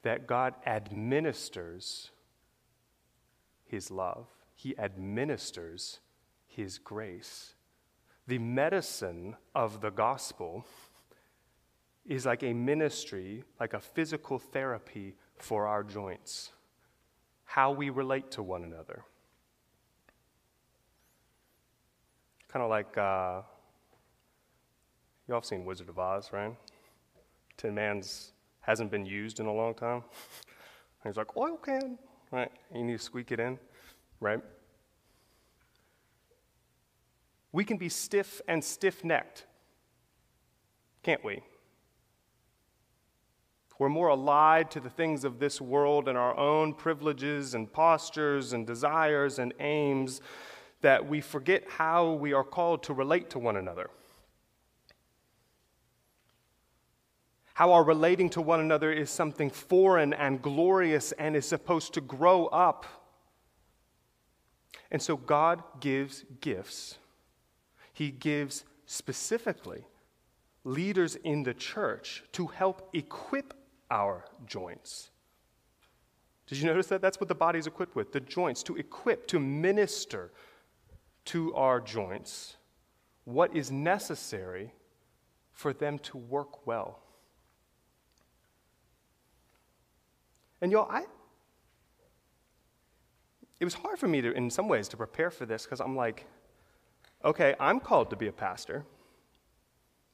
that 0.00 0.26
God 0.26 0.54
administers 0.66 2.10
His 3.72 3.90
love, 3.90 4.28
He 4.54 4.78
administers 4.78 5.98
His 6.46 6.78
grace 6.78 7.54
the 8.26 8.38
medicine 8.38 9.36
of 9.54 9.80
the 9.80 9.90
gospel 9.90 10.64
is 12.06 12.26
like 12.26 12.42
a 12.42 12.52
ministry, 12.52 13.44
like 13.58 13.74
a 13.74 13.80
physical 13.80 14.38
therapy 14.38 15.14
for 15.36 15.66
our 15.66 15.82
joints, 15.82 16.52
how 17.44 17.72
we 17.72 17.90
relate 17.90 18.30
to 18.32 18.42
one 18.42 18.64
another. 18.64 19.04
Kind 22.48 22.62
of 22.62 22.70
like, 22.70 22.96
uh, 22.96 23.42
you 25.26 25.34
all 25.34 25.40
have 25.40 25.44
seen 25.44 25.64
Wizard 25.64 25.88
of 25.88 25.98
Oz, 25.98 26.30
right? 26.32 26.54
Tin 27.56 27.74
Man's 27.74 28.32
hasn't 28.60 28.90
been 28.90 29.06
used 29.06 29.40
in 29.40 29.46
a 29.46 29.52
long 29.52 29.74
time. 29.74 30.02
And 31.02 31.04
he's 31.04 31.16
like, 31.16 31.36
oil 31.36 31.56
can, 31.56 31.98
right? 32.32 32.50
You 32.74 32.82
need 32.82 32.98
to 32.98 33.04
squeak 33.04 33.30
it 33.30 33.38
in, 33.38 33.58
right? 34.18 34.40
we 37.52 37.64
can 37.64 37.76
be 37.76 37.88
stiff 37.88 38.40
and 38.48 38.64
stiff 38.64 39.04
necked, 39.04 39.44
can't 41.02 41.22
we? 41.22 41.42
We're 43.78 43.88
more 43.88 44.08
allied 44.08 44.70
to 44.72 44.80
the 44.80 44.88
things 44.88 45.24
of 45.24 45.38
this 45.40 45.60
world 45.60 46.08
and 46.08 46.16
our 46.16 46.36
own 46.36 46.72
privileges 46.72 47.54
and 47.54 47.70
postures 47.70 48.52
and 48.52 48.66
desires 48.66 49.38
and 49.38 49.52
aims 49.58 50.20
that 50.82 51.08
we 51.08 51.20
forget 51.20 51.64
how 51.68 52.12
we 52.12 52.32
are 52.32 52.44
called 52.44 52.84
to 52.84 52.94
relate 52.94 53.28
to 53.30 53.38
one 53.38 53.56
another. 53.56 53.90
How 57.54 57.72
our 57.72 57.84
relating 57.84 58.30
to 58.30 58.40
one 58.40 58.60
another 58.60 58.92
is 58.92 59.10
something 59.10 59.50
foreign 59.50 60.12
and 60.14 60.40
glorious 60.40 61.12
and 61.12 61.36
is 61.36 61.46
supposed 61.46 61.94
to 61.94 62.00
grow 62.00 62.46
up. 62.46 62.86
And 64.90 65.00
so 65.00 65.16
God 65.16 65.62
gives 65.80 66.24
gifts 66.40 66.98
he 67.92 68.10
gives 68.10 68.64
specifically 68.86 69.84
leaders 70.64 71.16
in 71.16 71.42
the 71.42 71.54
church 71.54 72.24
to 72.32 72.46
help 72.46 72.88
equip 72.92 73.54
our 73.90 74.24
joints. 74.46 75.10
Did 76.46 76.58
you 76.58 76.66
notice 76.66 76.86
that? 76.88 77.02
That's 77.02 77.20
what 77.20 77.28
the 77.28 77.34
body 77.34 77.58
is 77.58 77.66
equipped 77.66 77.94
with 77.94 78.12
the 78.12 78.20
joints, 78.20 78.62
to 78.64 78.76
equip, 78.76 79.26
to 79.28 79.38
minister 79.38 80.32
to 81.26 81.54
our 81.54 81.80
joints 81.80 82.56
what 83.24 83.54
is 83.54 83.70
necessary 83.70 84.72
for 85.52 85.72
them 85.72 85.98
to 86.00 86.16
work 86.16 86.66
well. 86.66 87.01
And 90.62 90.72
y'all, 90.72 90.90
I, 90.90 91.02
it 93.60 93.64
was 93.64 93.74
hard 93.74 93.98
for 93.98 94.08
me 94.08 94.22
to, 94.22 94.32
in 94.32 94.48
some 94.48 94.68
ways, 94.68 94.88
to 94.88 94.96
prepare 94.96 95.30
for 95.30 95.44
this 95.44 95.64
because 95.64 95.80
I'm 95.80 95.94
like, 95.94 96.26
Okay, 97.24 97.54
I'm 97.60 97.78
called 97.78 98.10
to 98.10 98.16
be 98.16 98.26
a 98.26 98.32
pastor. 98.32 98.84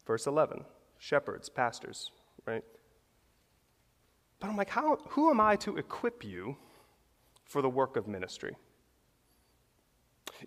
Verse 0.07 0.27
11 0.27 0.65
shepherds, 0.99 1.49
pastors, 1.49 2.11
right? 2.45 2.65
But 4.41 4.51
I'm 4.51 4.57
like, 4.57 4.71
how, 4.71 4.97
who 5.11 5.31
am 5.31 5.41
I 5.41 5.57
to 5.57 5.77
equip 5.77 6.25
you 6.25 6.57
for 7.45 7.63
the 7.63 7.69
work 7.69 7.97
of 7.97 8.07
ministry? 8.07 8.57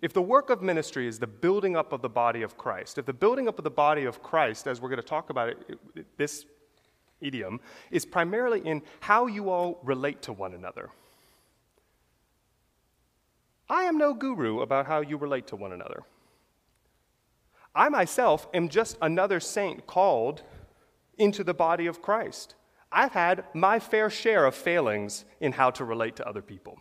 If 0.00 0.12
the 0.12 0.22
work 0.22 0.50
of 0.50 0.62
ministry 0.62 1.06
is 1.06 1.18
the 1.18 1.26
building 1.26 1.76
up 1.76 1.92
of 1.92 2.00
the 2.00 2.08
body 2.08 2.42
of 2.42 2.56
Christ, 2.56 2.98
if 2.98 3.06
the 3.06 3.12
building 3.12 3.48
up 3.48 3.58
of 3.58 3.64
the 3.64 3.70
body 3.70 4.04
of 4.04 4.22
Christ, 4.22 4.66
as 4.66 4.80
we're 4.80 4.88
going 4.88 5.00
to 5.00 5.06
talk 5.06 5.30
about 5.30 5.48
it, 5.48 6.16
this 6.16 6.46
idiom, 7.22 7.60
is 7.90 8.04
primarily 8.04 8.60
in 8.60 8.82
how 9.00 9.26
you 9.26 9.50
all 9.50 9.80
relate 9.82 10.22
to 10.22 10.32
one 10.32 10.52
another. 10.52 10.90
I 13.68 13.84
am 13.84 13.96
no 13.96 14.12
guru 14.12 14.60
about 14.60 14.86
how 14.86 15.00
you 15.00 15.16
relate 15.16 15.46
to 15.48 15.56
one 15.56 15.72
another. 15.72 16.02
I 17.74 17.88
myself 17.88 18.46
am 18.52 18.68
just 18.68 18.98
another 19.00 19.40
saint 19.40 19.86
called 19.86 20.42
into 21.16 21.42
the 21.42 21.54
body 21.54 21.86
of 21.86 22.02
Christ. 22.02 22.54
I've 22.90 23.12
had 23.12 23.44
my 23.54 23.78
fair 23.78 24.10
share 24.10 24.44
of 24.44 24.54
failings 24.54 25.24
in 25.40 25.52
how 25.52 25.70
to 25.70 25.84
relate 25.84 26.16
to 26.16 26.28
other 26.28 26.42
people. 26.42 26.78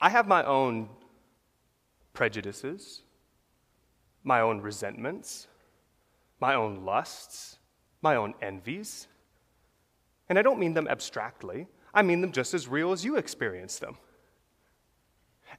I 0.00 0.10
have 0.10 0.28
my 0.28 0.44
own 0.44 0.88
prejudices, 2.12 3.02
my 4.22 4.40
own 4.40 4.60
resentments, 4.60 5.48
my 6.42 6.54
own 6.54 6.84
lusts, 6.84 7.58
my 8.02 8.16
own 8.16 8.34
envies. 8.42 9.06
And 10.28 10.38
I 10.38 10.42
don't 10.42 10.58
mean 10.58 10.74
them 10.74 10.88
abstractly, 10.88 11.68
I 11.94 12.02
mean 12.02 12.20
them 12.20 12.32
just 12.32 12.52
as 12.52 12.68
real 12.68 12.92
as 12.92 13.04
you 13.04 13.16
experience 13.16 13.78
them. 13.78 13.96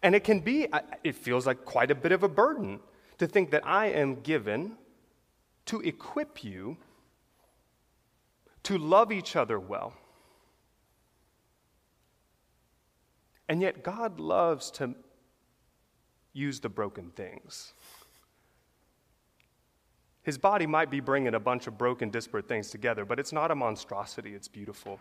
And 0.02 0.14
it 0.14 0.24
can 0.24 0.40
be, 0.40 0.68
it 1.04 1.16
feels 1.16 1.48
like 1.48 1.66
quite 1.66 1.90
a 1.90 1.96
bit 1.96 2.12
of 2.12 2.24
a 2.24 2.30
burden 2.30 2.80
to 3.20 3.28
think 3.28 3.52
that 3.52 3.66
I 3.66 3.88
am 3.88 4.22
given 4.22 4.78
to 5.66 5.80
equip 5.82 6.44
you 6.44 6.78
to 8.64 8.78
love 8.78 9.12
each 9.12 9.36
other 9.36 9.60
well 9.60 9.94
And 13.50 13.62
yet, 13.62 13.84
God 13.84 14.20
loves 14.20 14.72
to 14.72 14.96
use 16.32 16.60
the 16.60 16.70
broken 16.70 17.12
things. 17.12 17.74
His 20.24 20.38
body 20.38 20.66
might 20.66 20.90
be 20.90 21.00
bringing 21.00 21.36
a 21.36 21.40
bunch 21.40 21.68
of 21.68 21.78
broken, 21.78 22.10
disparate 22.10 22.48
things 22.48 22.70
together, 22.70 23.06
but 23.06 23.20
it's 23.20 23.34
not 23.34 23.52
a 23.52 23.56
monstrosity, 23.56 24.34
it's 24.34 24.48
beautiful. 24.48 25.00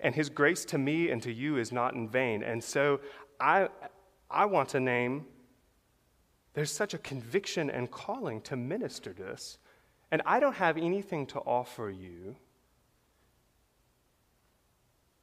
And 0.00 0.14
His 0.14 0.28
grace 0.28 0.64
to 0.66 0.78
me 0.78 1.10
and 1.10 1.22
to 1.22 1.32
you 1.32 1.56
is 1.56 1.72
not 1.72 1.94
in 1.94 2.08
vain. 2.08 2.42
And 2.42 2.62
so 2.62 3.00
I, 3.40 3.68
I 4.30 4.44
want 4.46 4.68
to 4.70 4.80
name 4.80 5.26
there's 6.54 6.72
such 6.72 6.94
a 6.94 6.98
conviction 6.98 7.70
and 7.70 7.90
calling 7.90 8.40
to 8.42 8.56
minister 8.56 9.12
this. 9.12 9.58
And 10.10 10.22
I 10.26 10.38
don't 10.38 10.54
have 10.54 10.76
anything 10.76 11.26
to 11.28 11.40
offer 11.40 11.90
you 11.90 12.36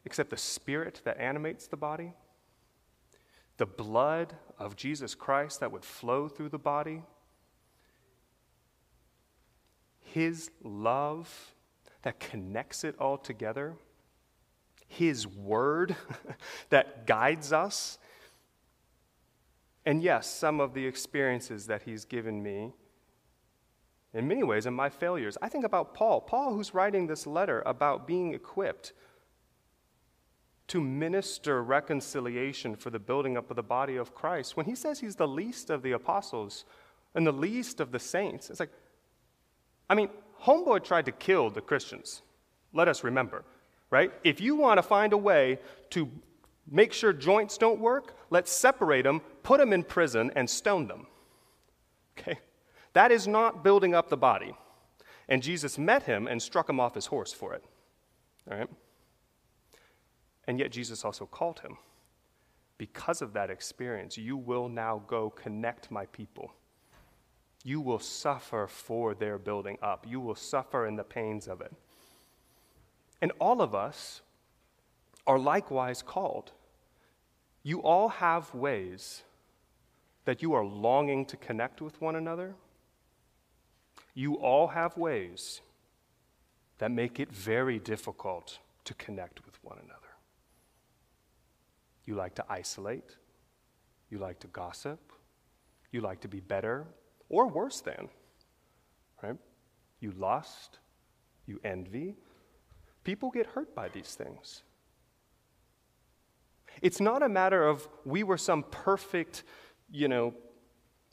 except 0.04 0.30
the 0.30 0.38
spirit 0.38 1.02
that 1.06 1.18
animates 1.18 1.68
the 1.68 1.78
body 1.78 2.14
the 3.62 3.66
blood 3.68 4.34
of 4.58 4.76
Jesus 4.76 5.14
Christ 5.14 5.60
that 5.60 5.72
would 5.72 5.86
flow 5.86 6.28
through 6.28 6.50
the 6.50 6.58
body, 6.58 7.04
His 10.14 10.52
love 10.62 11.54
that 12.02 12.20
connects 12.20 12.84
it 12.84 12.96
all 13.00 13.18
together, 13.18 13.76
His 14.88 15.26
word 15.26 15.96
that 16.70 17.06
guides 17.06 17.54
us, 17.54 17.98
and 19.86 20.04
yes, 20.04 20.28
some 20.30 20.60
of 20.60 20.74
the 20.74 20.86
experiences 20.86 21.68
that 21.68 21.84
He's 21.84 22.06
given 22.06 22.44
me. 22.44 22.74
In 24.14 24.28
many 24.28 24.44
ways, 24.44 24.66
in 24.66 24.74
my 24.74 24.90
failures. 24.90 25.38
I 25.42 25.48
think 25.48 25.64
about 25.64 25.94
Paul. 25.94 26.20
Paul, 26.20 26.54
who's 26.54 26.74
writing 26.74 27.08
this 27.08 27.26
letter 27.26 27.64
about 27.66 28.06
being 28.06 28.34
equipped 28.34 28.92
to 30.68 30.82
minister 30.82 31.64
reconciliation 31.64 32.76
for 32.76 32.90
the 32.90 33.00
building 33.00 33.38
up 33.38 33.50
of 33.50 33.56
the 33.56 33.64
body 33.64 33.96
of 33.96 34.14
Christ, 34.14 34.58
when 34.58 34.66
he 34.66 34.76
says 34.76 35.00
he's 35.00 35.16
the 35.16 35.28
least 35.28 35.70
of 35.70 35.82
the 35.82 35.94
apostles 35.94 36.66
and 37.16 37.26
the 37.26 37.32
least 37.32 37.80
of 37.80 37.94
the 37.94 38.00
saints, 38.00 38.50
it's 38.50 38.60
like, 38.60 38.72
I 39.92 39.94
mean, 39.94 40.08
Homeboy 40.46 40.86
tried 40.86 41.06
to 41.08 41.12
kill 41.12 41.50
the 41.50 41.60
Christians. 41.60 42.22
Let 42.72 42.88
us 42.88 43.04
remember, 43.04 43.44
right? 43.90 44.14
If 44.24 44.40
you 44.40 44.56
want 44.56 44.78
to 44.78 44.84
find 44.84 45.12
a 45.12 45.18
way 45.18 45.60
to 45.90 46.10
make 46.66 46.94
sure 46.94 47.12
joints 47.12 47.58
don't 47.58 47.82
work, 47.82 48.16
let's 48.30 48.50
separate 48.54 49.02
them, 49.02 49.20
put 49.44 49.60
them 49.60 49.74
in 49.74 49.84
prison, 49.84 50.32
and 50.34 50.50
stone 50.50 50.88
them. 50.88 51.08
Okay? 52.18 52.40
That 52.94 53.12
is 53.12 53.28
not 53.28 53.66
building 53.66 53.94
up 53.94 54.08
the 54.08 54.16
body. 54.16 54.56
And 55.28 55.44
Jesus 55.44 55.78
met 55.78 56.04
him 56.04 56.26
and 56.26 56.42
struck 56.42 56.70
him 56.70 56.80
off 56.80 56.96
his 56.96 57.08
horse 57.08 57.34
for 57.34 57.54
it. 57.54 57.64
All 58.50 58.58
right? 58.58 58.70
And 60.48 60.58
yet, 60.58 60.72
Jesus 60.72 61.04
also 61.04 61.26
called 61.26 61.60
him. 61.60 61.78
Because 62.78 63.22
of 63.22 63.34
that 63.34 63.50
experience, 63.50 64.18
you 64.18 64.38
will 64.38 64.70
now 64.70 65.04
go 65.06 65.30
connect 65.32 65.92
my 65.92 66.06
people. 66.06 66.54
You 67.64 67.80
will 67.82 68.00
suffer 68.00 68.68
for 68.68 69.14
their 69.14 69.38
building 69.38 69.78
up, 69.82 70.06
you 70.08 70.20
will 70.20 70.36
suffer 70.36 70.86
in 70.86 70.96
the 70.96 71.04
pains 71.04 71.48
of 71.48 71.62
it. 71.62 71.74
And 73.22 73.32
all 73.40 73.62
of 73.62 73.76
us 73.76 74.22
are 75.28 75.38
likewise 75.38 76.02
called. 76.02 76.52
You 77.64 77.82
all 77.84 78.10
have 78.10 78.54
ways 78.56 79.22
that 80.26 80.42
you 80.42 80.54
are 80.54 80.66
longing 80.66 81.26
to 81.26 81.38
connect 81.38 81.82
with 81.82 82.02
one 82.02 82.16
another. 82.16 82.56
You 84.16 84.36
all 84.36 84.68
have 84.68 84.98
ways 84.98 85.62
that 86.80 86.90
make 86.90 87.20
it 87.20 87.32
very 87.32 87.78
difficult 87.78 88.58
to 88.86 88.94
connect 88.96 89.46
with 89.46 89.64
one 89.64 89.78
another. 89.78 90.02
You 92.06 92.16
like 92.16 92.34
to 92.36 92.46
isolate. 92.50 93.18
You 94.10 94.18
like 94.18 94.40
to 94.40 94.48
gossip. 94.48 95.00
You 95.92 96.02
like 96.02 96.22
to 96.22 96.28
be 96.28 96.40
better 96.40 96.88
or 97.32 97.48
worse 97.48 97.82
than. 97.82 98.10
Right? 99.24 99.38
You 100.00 100.12
lust. 100.12 100.78
You 101.48 101.60
envy. 101.64 102.18
People 103.04 103.32
get 103.32 103.48
hurt 103.48 103.74
by 103.74 103.90
these 103.90 104.14
things. 104.14 104.62
It's 106.82 107.02
not 107.02 107.24
a 107.24 107.30
matter 107.30 107.68
of 107.68 107.88
we 108.06 108.24
were 108.24 108.38
some 108.38 108.64
perfect, 108.64 109.44
you 109.90 110.08
know, 110.08 110.34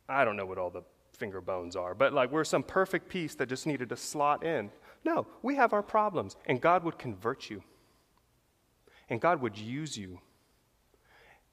I 0.08 0.24
don't 0.24 0.36
know 0.36 0.46
what 0.46 0.58
all 0.58 0.70
the 0.70 0.82
finger 1.12 1.40
bones 1.40 1.76
are, 1.76 1.94
but 1.94 2.12
like 2.12 2.30
we're 2.30 2.44
some 2.44 2.62
perfect 2.62 3.08
piece 3.08 3.34
that 3.36 3.48
just 3.48 3.66
needed 3.66 3.88
to 3.88 3.96
slot 3.96 4.44
in. 4.44 4.70
No, 5.04 5.26
we 5.42 5.56
have 5.56 5.72
our 5.72 5.82
problems, 5.82 6.36
and 6.46 6.60
God 6.60 6.84
would 6.84 6.98
convert 6.98 7.48
you. 7.48 7.62
And 9.08 9.20
God 9.20 9.40
would 9.40 9.56
use 9.56 9.96
you 9.96 10.20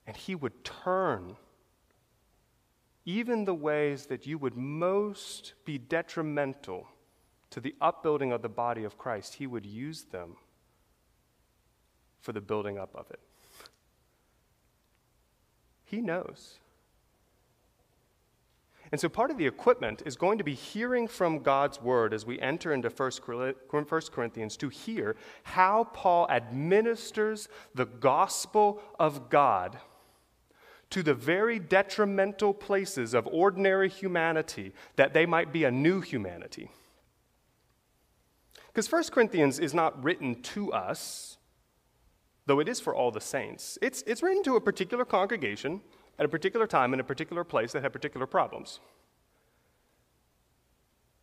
and 0.08 0.16
He 0.16 0.36
would 0.36 0.64
turn 0.64 1.36
even 3.06 3.46
the 3.46 3.54
ways 3.54 4.08
that 4.08 4.26
you 4.26 4.38
would 4.38 4.58
most 4.58 5.54
be 5.64 5.78
detrimental 5.78 6.88
to 7.52 7.60
the 7.60 7.76
upbuilding 7.80 8.32
of 8.32 8.42
the 8.42 8.50
body 8.50 8.84
of 8.84 8.98
Christ, 8.98 9.36
He 9.36 9.48
would 9.48 9.66
use 9.66 10.04
them 10.04 10.36
for 12.20 12.32
the 12.32 12.42
building 12.42 12.78
up 12.78 12.90
of 12.96 13.10
it. 13.12 13.20
He 15.86 16.02
knows. 16.02 16.58
And 18.92 19.00
so 19.00 19.10
part 19.10 19.32
of 19.32 19.38
the 19.38 19.48
equipment 19.48 20.04
is 20.06 20.16
going 20.16 20.38
to 20.38 20.44
be 20.44 20.54
hearing 20.54 21.08
from 21.08 21.40
God's 21.40 21.82
word 21.82 22.14
as 22.14 22.26
we 22.26 22.40
enter 22.40 22.74
into 22.74 22.90
1 22.90 23.12
Corinthians 24.12 24.58
to 24.58 24.70
hear 24.70 25.16
how 25.44 25.86
Paul 25.86 26.28
administers 26.30 27.48
the 27.74 27.86
gospel 27.86 28.82
of 29.00 29.30
God 29.30 29.78
to 30.90 31.04
the 31.04 31.14
very 31.14 31.60
detrimental 31.60 32.54
places 32.54 33.14
of 33.14 33.28
ordinary 33.28 33.90
humanity 33.90 34.74
that 34.96 35.14
they 35.14 35.26
might 35.26 35.52
be 35.52 35.64
a 35.64 35.72
new 35.72 36.02
humanity. 36.02 36.70
Because 38.68 38.92
1 38.92 39.06
Corinthians 39.06 39.60
is 39.60 39.74
not 39.74 40.04
written 40.04 40.42
to 40.42 40.72
us, 40.74 41.38
though 42.46 42.60
it 42.60 42.68
is 42.68 42.80
for 42.80 42.94
all 42.94 43.12
the 43.12 43.22
saints. 43.22 43.78
It's, 43.82 44.04
it's 44.06 44.22
written 44.22 44.44
to 44.44 44.56
a 44.56 44.62
particular 44.62 45.06
congregation 45.06 45.82
at 46.20 46.26
a 46.26 46.30
particular 46.30 46.68
time 46.68 46.94
in 46.94 47.00
a 47.00 47.04
particular 47.04 47.44
place 47.44 47.72
that 47.72 47.84
had 47.84 47.94
particular 47.94 48.28
problems. 48.28 48.80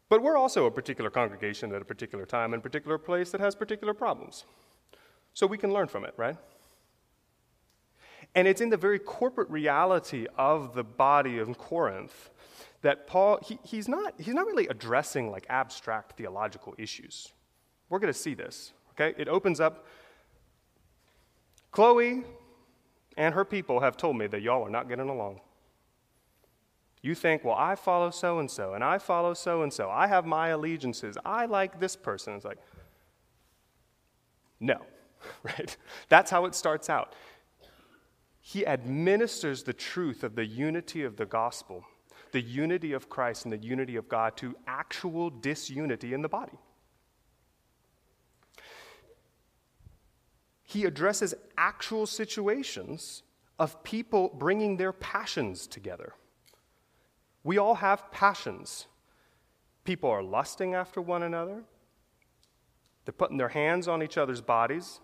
But 0.09 0.23
we're 0.23 0.37
also 0.37 0.67
a 0.67 0.71
particular 0.71 1.09
congregation 1.09 1.75
at 1.75 1.81
a 1.81 1.85
particular 1.87 2.27
time 2.27 2.53
in 2.53 2.61
a 2.61 2.63
particular 2.63 2.99
place 2.99 3.31
that 3.31 3.41
has 3.41 3.55
particular 3.55 3.95
problems. 3.95 4.45
So 5.33 5.47
we 5.47 5.57
can 5.57 5.73
learn 5.73 5.89
from 5.89 6.05
it, 6.05 6.13
right? 6.19 6.37
And 8.35 8.49
it's 8.49 8.61
in 8.61 8.71
the 8.71 8.77
very 8.77 8.99
corporate 8.99 9.51
reality 9.51 10.27
of 10.39 10.75
the 10.75 10.85
body 10.85 11.39
of 11.39 11.57
Corinth 11.59 12.31
that 12.81 13.07
Paul, 13.07 13.39
he, 13.45 13.59
he's, 13.63 13.89
not, 13.89 14.15
he's 14.19 14.35
not 14.35 14.47
really 14.47 14.67
addressing 14.69 15.31
like 15.31 15.47
abstract 15.49 16.17
theological 16.17 16.75
issues. 16.79 17.33
We're 17.89 17.99
going 17.99 18.13
to 18.13 18.19
see 18.19 18.35
this, 18.35 18.73
okay? 18.93 19.15
It 19.21 19.29
opens 19.29 19.61
up. 19.61 19.87
Chloe 21.71 22.25
and 23.17 23.35
her 23.35 23.45
people 23.45 23.81
have 23.81 23.97
told 23.97 24.17
me 24.17 24.27
that 24.27 24.43
y'all 24.43 24.65
are 24.67 24.71
not 24.71 24.89
getting 24.89 25.09
along. 25.09 25.41
You 27.03 27.15
think, 27.15 27.45
well, 27.45 27.57
I 27.57 27.75
follow 27.75 28.11
so 28.11 28.39
and 28.39 28.51
so, 28.51 28.75
and 28.75 28.85
I 28.85 28.99
follow 28.99 29.35
so 29.35 29.63
and 29.63 29.73
so. 29.73 29.91
I 29.91 30.07
have 30.07 30.25
my 30.25 30.49
allegiances. 30.49 31.19
I 31.25 31.47
like 31.47 31.81
this 31.81 31.97
person. 31.97 32.35
It's 32.35 32.45
like, 32.45 32.59
no, 34.61 34.81
right? 35.43 35.77
That's 36.09 36.31
how 36.31 36.45
it 36.47 36.55
starts 36.55 36.89
out. 36.89 37.15
He 38.45 38.67
administers 38.67 39.63
the 39.63 39.73
truth 39.73 40.25
of 40.25 40.35
the 40.35 40.45
unity 40.45 41.05
of 41.05 41.17
the 41.17 41.25
gospel, 41.25 41.85
the 42.33 42.41
unity 42.41 42.93
of 42.93 43.09
Christ 43.09 43.45
and 43.45 43.53
the 43.53 43.57
unity 43.57 43.95
of 43.95 44.09
God 44.09 44.37
to 44.39 44.57
actual 44.67 45.31
disunity 45.31 46.13
in 46.13 46.23
the 46.23 46.29
body. 46.29 46.59
He 50.65 50.85
addresses 50.85 51.35
actual 51.57 52.05
situations 52.05 53.23
of 53.61 53.85
people 53.85 54.35
bringing 54.37 54.77
their 54.77 54.93
passions 54.93 55.69
together. 55.69 56.15
We 57.45 57.59
all 57.59 57.77
have 57.77 58.11
passions. 58.11 58.87
People 59.85 60.11
are 60.11 60.23
lusting 60.23 60.75
after 60.75 61.01
one 61.01 61.23
another, 61.23 61.63
they're 63.05 63.13
putting 63.13 63.37
their 63.37 63.49
hands 63.49 63.87
on 63.87 64.03
each 64.03 64.17
other's 64.17 64.41
bodies, 64.41 64.99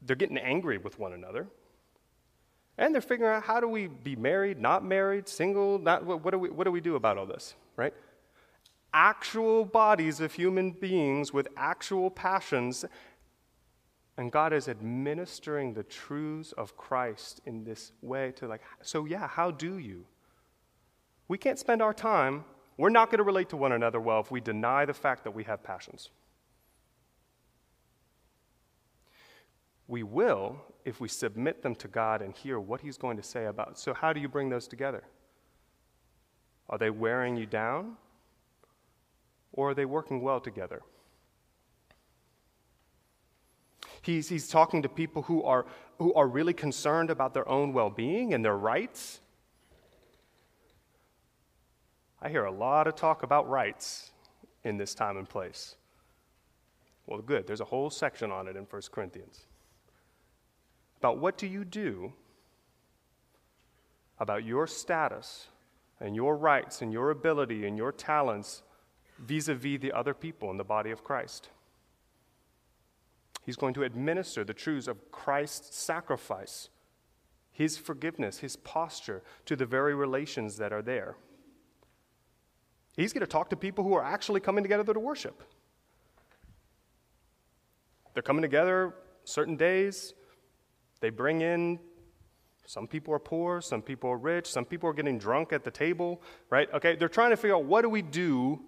they're 0.00 0.16
getting 0.16 0.38
angry 0.38 0.78
with 0.78 1.00
one 1.00 1.12
another. 1.12 1.48
And 2.78 2.94
they're 2.94 3.02
figuring 3.02 3.34
out 3.34 3.42
how 3.44 3.60
do 3.60 3.68
we 3.68 3.86
be 3.86 4.16
married, 4.16 4.58
not 4.58 4.84
married, 4.84 5.28
single, 5.28 5.78
not, 5.78 6.04
what, 6.04 6.24
what, 6.24 6.30
do 6.30 6.38
we, 6.38 6.50
what 6.50 6.64
do 6.64 6.72
we 6.72 6.80
do 6.80 6.96
about 6.96 7.18
all 7.18 7.26
this, 7.26 7.54
right? 7.76 7.92
Actual 8.94 9.64
bodies 9.64 10.20
of 10.20 10.32
human 10.32 10.70
beings 10.70 11.32
with 11.32 11.48
actual 11.56 12.10
passions, 12.10 12.84
and 14.16 14.32
God 14.32 14.52
is 14.52 14.68
administering 14.68 15.74
the 15.74 15.82
truths 15.82 16.52
of 16.52 16.76
Christ 16.76 17.40
in 17.46 17.64
this 17.64 17.92
way 18.00 18.32
to, 18.32 18.46
like, 18.46 18.62
so 18.80 19.04
yeah, 19.04 19.26
how 19.26 19.50
do 19.50 19.78
you? 19.78 20.04
We 21.28 21.38
can't 21.38 21.58
spend 21.58 21.82
our 21.82 21.94
time, 21.94 22.44
we're 22.78 22.90
not 22.90 23.10
going 23.10 23.18
to 23.18 23.24
relate 23.24 23.50
to 23.50 23.56
one 23.56 23.72
another 23.72 24.00
well 24.00 24.20
if 24.20 24.30
we 24.30 24.40
deny 24.40 24.84
the 24.86 24.94
fact 24.94 25.24
that 25.24 25.30
we 25.30 25.44
have 25.44 25.62
passions. 25.62 26.10
We 29.92 30.04
will 30.04 30.56
if 30.86 31.02
we 31.02 31.08
submit 31.08 31.62
them 31.62 31.74
to 31.74 31.86
God 31.86 32.22
and 32.22 32.34
hear 32.34 32.58
what 32.58 32.80
He's 32.80 32.96
going 32.96 33.18
to 33.18 33.22
say 33.22 33.44
about. 33.44 33.78
So, 33.78 33.92
how 33.92 34.14
do 34.14 34.20
you 34.20 34.28
bring 34.28 34.48
those 34.48 34.66
together? 34.66 35.04
Are 36.70 36.78
they 36.78 36.88
wearing 36.88 37.36
you 37.36 37.44
down? 37.44 37.98
Or 39.52 39.68
are 39.68 39.74
they 39.74 39.84
working 39.84 40.22
well 40.22 40.40
together? 40.40 40.80
He's, 44.00 44.30
he's 44.30 44.48
talking 44.48 44.80
to 44.80 44.88
people 44.88 45.20
who 45.20 45.42
are, 45.42 45.66
who 45.98 46.14
are 46.14 46.26
really 46.26 46.54
concerned 46.54 47.10
about 47.10 47.34
their 47.34 47.46
own 47.46 47.74
well 47.74 47.90
being 47.90 48.32
and 48.32 48.42
their 48.42 48.56
rights. 48.56 49.20
I 52.22 52.30
hear 52.30 52.46
a 52.46 52.50
lot 52.50 52.86
of 52.86 52.94
talk 52.94 53.24
about 53.24 53.46
rights 53.46 54.10
in 54.64 54.78
this 54.78 54.94
time 54.94 55.18
and 55.18 55.28
place. 55.28 55.76
Well, 57.06 57.20
good. 57.20 57.46
There's 57.46 57.60
a 57.60 57.66
whole 57.66 57.90
section 57.90 58.32
on 58.32 58.48
it 58.48 58.56
in 58.56 58.64
1 58.64 58.82
Corinthians 58.90 59.48
about 61.02 61.18
what 61.18 61.36
do 61.36 61.48
you 61.48 61.64
do 61.64 62.12
about 64.20 64.44
your 64.44 64.68
status 64.68 65.48
and 65.98 66.14
your 66.14 66.36
rights 66.36 66.80
and 66.80 66.92
your 66.92 67.10
ability 67.10 67.66
and 67.66 67.76
your 67.76 67.90
talents 67.90 68.62
vis 69.18 69.48
a 69.48 69.54
vis 69.56 69.80
the 69.80 69.90
other 69.90 70.14
people 70.14 70.48
in 70.52 70.58
the 70.58 70.62
body 70.64 70.92
of 70.92 71.02
Christ. 71.02 71.48
He's 73.44 73.56
going 73.56 73.74
to 73.74 73.82
administer 73.82 74.44
the 74.44 74.54
truths 74.54 74.86
of 74.86 75.10
Christ's 75.10 75.76
sacrifice, 75.76 76.68
his 77.50 77.76
forgiveness, 77.76 78.38
his 78.38 78.54
posture 78.54 79.24
to 79.46 79.56
the 79.56 79.66
very 79.66 79.96
relations 79.96 80.56
that 80.58 80.72
are 80.72 80.82
there. 80.82 81.16
He's 82.96 83.12
going 83.12 83.22
to 83.22 83.26
talk 83.26 83.50
to 83.50 83.56
people 83.56 83.82
who 83.82 83.94
are 83.94 84.04
actually 84.04 84.38
coming 84.38 84.62
together 84.62 84.94
to 84.94 85.00
worship. 85.00 85.42
They're 88.14 88.22
coming 88.22 88.42
together 88.42 88.94
certain 89.24 89.56
days, 89.56 90.14
they 91.02 91.10
bring 91.10 91.42
in, 91.42 91.78
some 92.64 92.86
people 92.86 93.12
are 93.12 93.18
poor, 93.18 93.60
some 93.60 93.82
people 93.82 94.08
are 94.08 94.16
rich, 94.16 94.46
some 94.46 94.64
people 94.64 94.88
are 94.88 94.94
getting 94.94 95.18
drunk 95.18 95.52
at 95.52 95.64
the 95.64 95.70
table, 95.70 96.22
right? 96.48 96.72
Okay, 96.72 96.96
they're 96.96 97.08
trying 97.08 97.30
to 97.30 97.36
figure 97.36 97.56
out 97.56 97.64
what 97.64 97.82
do 97.82 97.90
we 97.90 98.00
do 98.00 98.62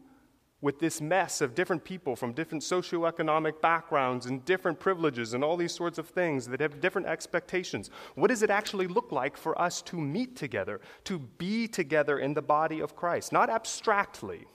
with 0.61 0.81
this 0.81 1.01
mess 1.01 1.43
of 1.43 1.55
different 1.55 1.85
people 1.85 2.17
from 2.17 2.33
different 2.33 2.65
socioeconomic 2.65 3.61
backgrounds 3.61 4.25
and 4.25 4.43
different 4.47 4.81
privileges 4.81 5.35
and 5.35 5.45
all 5.45 5.59
these 5.59 5.75
sorts 5.75 5.99
of 5.99 6.09
things 6.09 6.47
that 6.47 6.59
have 6.59 6.81
different 6.81 7.07
expectations. 7.07 7.91
What 8.15 8.29
does 8.29 8.43
it 8.43 8.49
actually 8.49 8.87
look 8.87 9.13
like 9.13 9.37
for 9.37 9.61
us 9.61 9.83
to 9.83 10.01
meet 10.01 10.37
together, 10.37 10.81
to 11.05 11.19
be 11.19 11.69
together 11.69 12.19
in 12.19 12.33
the 12.33 12.41
body 12.41 12.81
of 12.81 12.97
Christ? 12.97 13.31
Not 13.31 13.51
abstractly, 13.51 14.47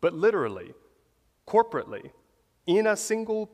but 0.00 0.14
literally, 0.14 0.72
corporately, 1.46 2.12
in 2.66 2.86
a 2.86 2.96
single 2.96 3.50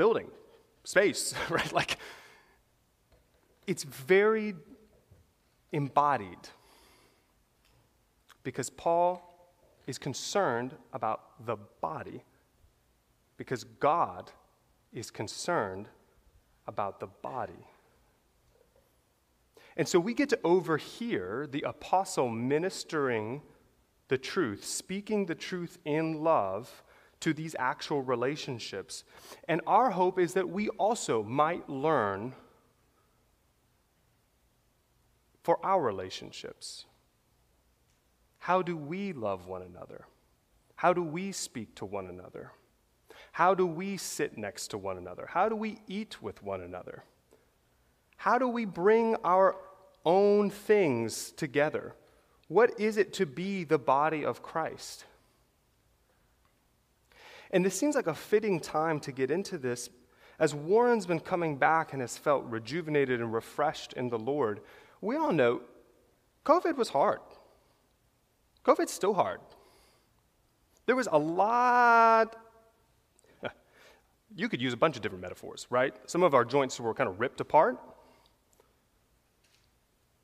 building, 0.00 0.30
space, 0.82 1.34
right? 1.50 1.74
Like, 1.74 1.98
it's 3.66 3.82
very 3.82 4.54
embodied 5.72 6.48
because 8.42 8.70
Paul 8.70 9.10
is 9.86 9.98
concerned 9.98 10.74
about 10.94 11.44
the 11.44 11.56
body 11.82 12.24
because 13.36 13.64
God 13.64 14.32
is 14.90 15.10
concerned 15.10 15.86
about 16.66 16.98
the 16.98 17.08
body. 17.08 17.66
And 19.76 19.86
so 19.86 20.00
we 20.00 20.14
get 20.14 20.30
to 20.30 20.38
overhear 20.42 21.46
the 21.46 21.60
apostle 21.60 22.30
ministering 22.30 23.42
the 24.08 24.16
truth, 24.16 24.64
speaking 24.64 25.26
the 25.26 25.34
truth 25.34 25.78
in 25.84 26.24
love 26.24 26.82
to 27.20 27.32
these 27.32 27.54
actual 27.58 28.02
relationships. 28.02 29.04
And 29.46 29.60
our 29.66 29.90
hope 29.90 30.18
is 30.18 30.34
that 30.34 30.48
we 30.48 30.68
also 30.70 31.22
might 31.22 31.68
learn 31.68 32.34
for 35.42 35.64
our 35.64 35.82
relationships. 35.82 36.84
How 38.38 38.62
do 38.62 38.76
we 38.76 39.12
love 39.12 39.46
one 39.46 39.62
another? 39.62 40.06
How 40.76 40.92
do 40.92 41.02
we 41.02 41.32
speak 41.32 41.74
to 41.76 41.84
one 41.84 42.06
another? 42.06 42.52
How 43.32 43.54
do 43.54 43.66
we 43.66 43.96
sit 43.96 44.38
next 44.38 44.68
to 44.68 44.78
one 44.78 44.96
another? 44.96 45.28
How 45.30 45.48
do 45.48 45.56
we 45.56 45.78
eat 45.86 46.22
with 46.22 46.42
one 46.42 46.62
another? 46.62 47.04
How 48.16 48.38
do 48.38 48.48
we 48.48 48.64
bring 48.64 49.16
our 49.24 49.56
own 50.04 50.50
things 50.50 51.30
together? 51.32 51.94
What 52.48 52.80
is 52.80 52.96
it 52.96 53.12
to 53.14 53.26
be 53.26 53.64
the 53.64 53.78
body 53.78 54.24
of 54.24 54.42
Christ? 54.42 55.04
And 57.50 57.64
this 57.64 57.74
seems 57.74 57.94
like 57.94 58.06
a 58.06 58.14
fitting 58.14 58.60
time 58.60 59.00
to 59.00 59.12
get 59.12 59.30
into 59.30 59.58
this 59.58 59.90
as 60.38 60.54
Warren's 60.54 61.06
been 61.06 61.20
coming 61.20 61.56
back 61.56 61.92
and 61.92 62.00
has 62.00 62.16
felt 62.16 62.44
rejuvenated 62.46 63.20
and 63.20 63.32
refreshed 63.32 63.92
in 63.92 64.08
the 64.08 64.18
Lord. 64.18 64.60
We 65.00 65.16
all 65.16 65.32
know 65.32 65.60
COVID 66.44 66.76
was 66.76 66.88
hard. 66.88 67.20
COVID's 68.64 68.92
still 68.92 69.14
hard. 69.14 69.40
There 70.86 70.96
was 70.96 71.08
a 71.10 71.18
lot. 71.18 72.36
You 74.36 74.48
could 74.48 74.62
use 74.62 74.72
a 74.72 74.76
bunch 74.76 74.94
of 74.94 75.02
different 75.02 75.22
metaphors, 75.22 75.66
right? 75.70 75.92
Some 76.08 76.22
of 76.22 76.34
our 76.34 76.44
joints 76.44 76.78
were 76.78 76.94
kind 76.94 77.08
of 77.08 77.18
ripped 77.18 77.40
apart. 77.40 77.80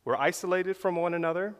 We're 0.05 0.15
isolated 0.15 0.77
from 0.77 0.95
one 0.95 1.12
another. 1.12 1.57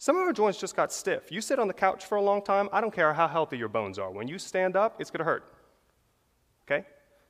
Some 0.00 0.16
of 0.16 0.22
our 0.22 0.32
joints 0.32 0.58
just 0.58 0.74
got 0.74 0.94
stiff. 0.94 1.30
You 1.30 1.42
sit 1.42 1.58
on 1.58 1.68
the 1.68 1.74
couch 1.74 2.06
for 2.06 2.16
a 2.16 2.22
long 2.22 2.40
time, 2.40 2.70
I 2.72 2.80
don't 2.80 2.90
care 2.90 3.12
how 3.12 3.28
healthy 3.28 3.58
your 3.58 3.68
bones 3.68 3.98
are. 3.98 4.10
When 4.10 4.26
you 4.26 4.38
stand 4.38 4.74
up, 4.74 4.98
it's 4.98 5.10
going 5.10 5.18
to 5.18 5.26
hurt. 5.26 5.52
Okay? 6.64 6.86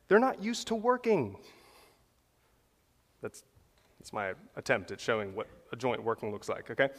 They're 0.06 0.20
not 0.20 0.40
used 0.40 0.68
to 0.68 0.76
working. 0.76 1.36
That's, 3.22 3.42
that's 3.98 4.12
my 4.12 4.34
attempt 4.54 4.92
at 4.92 5.00
showing 5.00 5.34
what 5.34 5.48
a 5.72 5.76
joint 5.76 6.00
working 6.04 6.30
looks 6.30 6.48
like, 6.48 6.70
okay? 6.70 6.90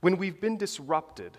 When 0.00 0.16
we've 0.16 0.40
been 0.40 0.56
disrupted, 0.56 1.36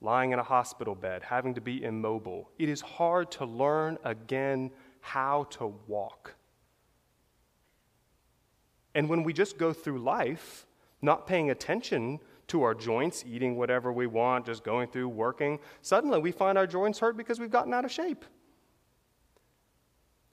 lying 0.00 0.32
in 0.32 0.40
a 0.40 0.42
hospital 0.42 0.96
bed, 0.96 1.22
having 1.22 1.54
to 1.54 1.60
be 1.60 1.84
immobile, 1.84 2.50
it 2.58 2.68
is 2.68 2.80
hard 2.80 3.30
to 3.30 3.44
learn 3.44 3.96
again 4.02 4.72
how 5.02 5.44
to 5.50 5.72
walk. 5.86 6.34
And 8.94 9.08
when 9.08 9.22
we 9.24 9.32
just 9.32 9.58
go 9.58 9.72
through 9.72 9.98
life, 9.98 10.66
not 11.02 11.26
paying 11.26 11.50
attention 11.50 12.20
to 12.48 12.62
our 12.62 12.74
joints, 12.74 13.24
eating 13.26 13.56
whatever 13.56 13.92
we 13.92 14.06
want, 14.06 14.46
just 14.46 14.64
going 14.64 14.88
through 14.88 15.08
working, 15.08 15.58
suddenly 15.82 16.18
we 16.18 16.30
find 16.30 16.58
our 16.58 16.66
joints 16.66 16.98
hurt 16.98 17.16
because 17.16 17.40
we've 17.40 17.50
gotten 17.50 17.74
out 17.74 17.84
of 17.84 17.90
shape. 17.90 18.24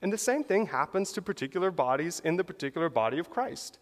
And 0.01 0.11
the 0.11 0.17
same 0.17 0.43
thing 0.43 0.67
happens 0.67 1.11
to 1.13 1.21
particular 1.21 1.71
bodies 1.71 2.21
in 2.23 2.35
the 2.35 2.43
particular 2.43 2.89
body 2.89 3.19
of 3.19 3.29
Christ. 3.29 3.79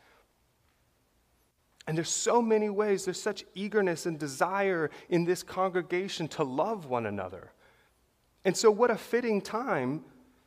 And 1.87 1.97
there's 1.97 2.09
so 2.09 2.41
many 2.41 2.69
ways, 2.69 3.05
there's 3.05 3.21
such 3.21 3.45
eagerness 3.55 4.05
and 4.05 4.19
desire 4.19 4.91
in 5.09 5.25
this 5.25 5.41
congregation 5.41 6.27
to 6.29 6.43
love 6.43 6.85
one 6.85 7.05
another. 7.05 7.51
And 8.45 8.55
so, 8.55 8.69
what 8.69 8.91
a 8.91 8.97
fitting 8.97 9.41
time 9.41 10.03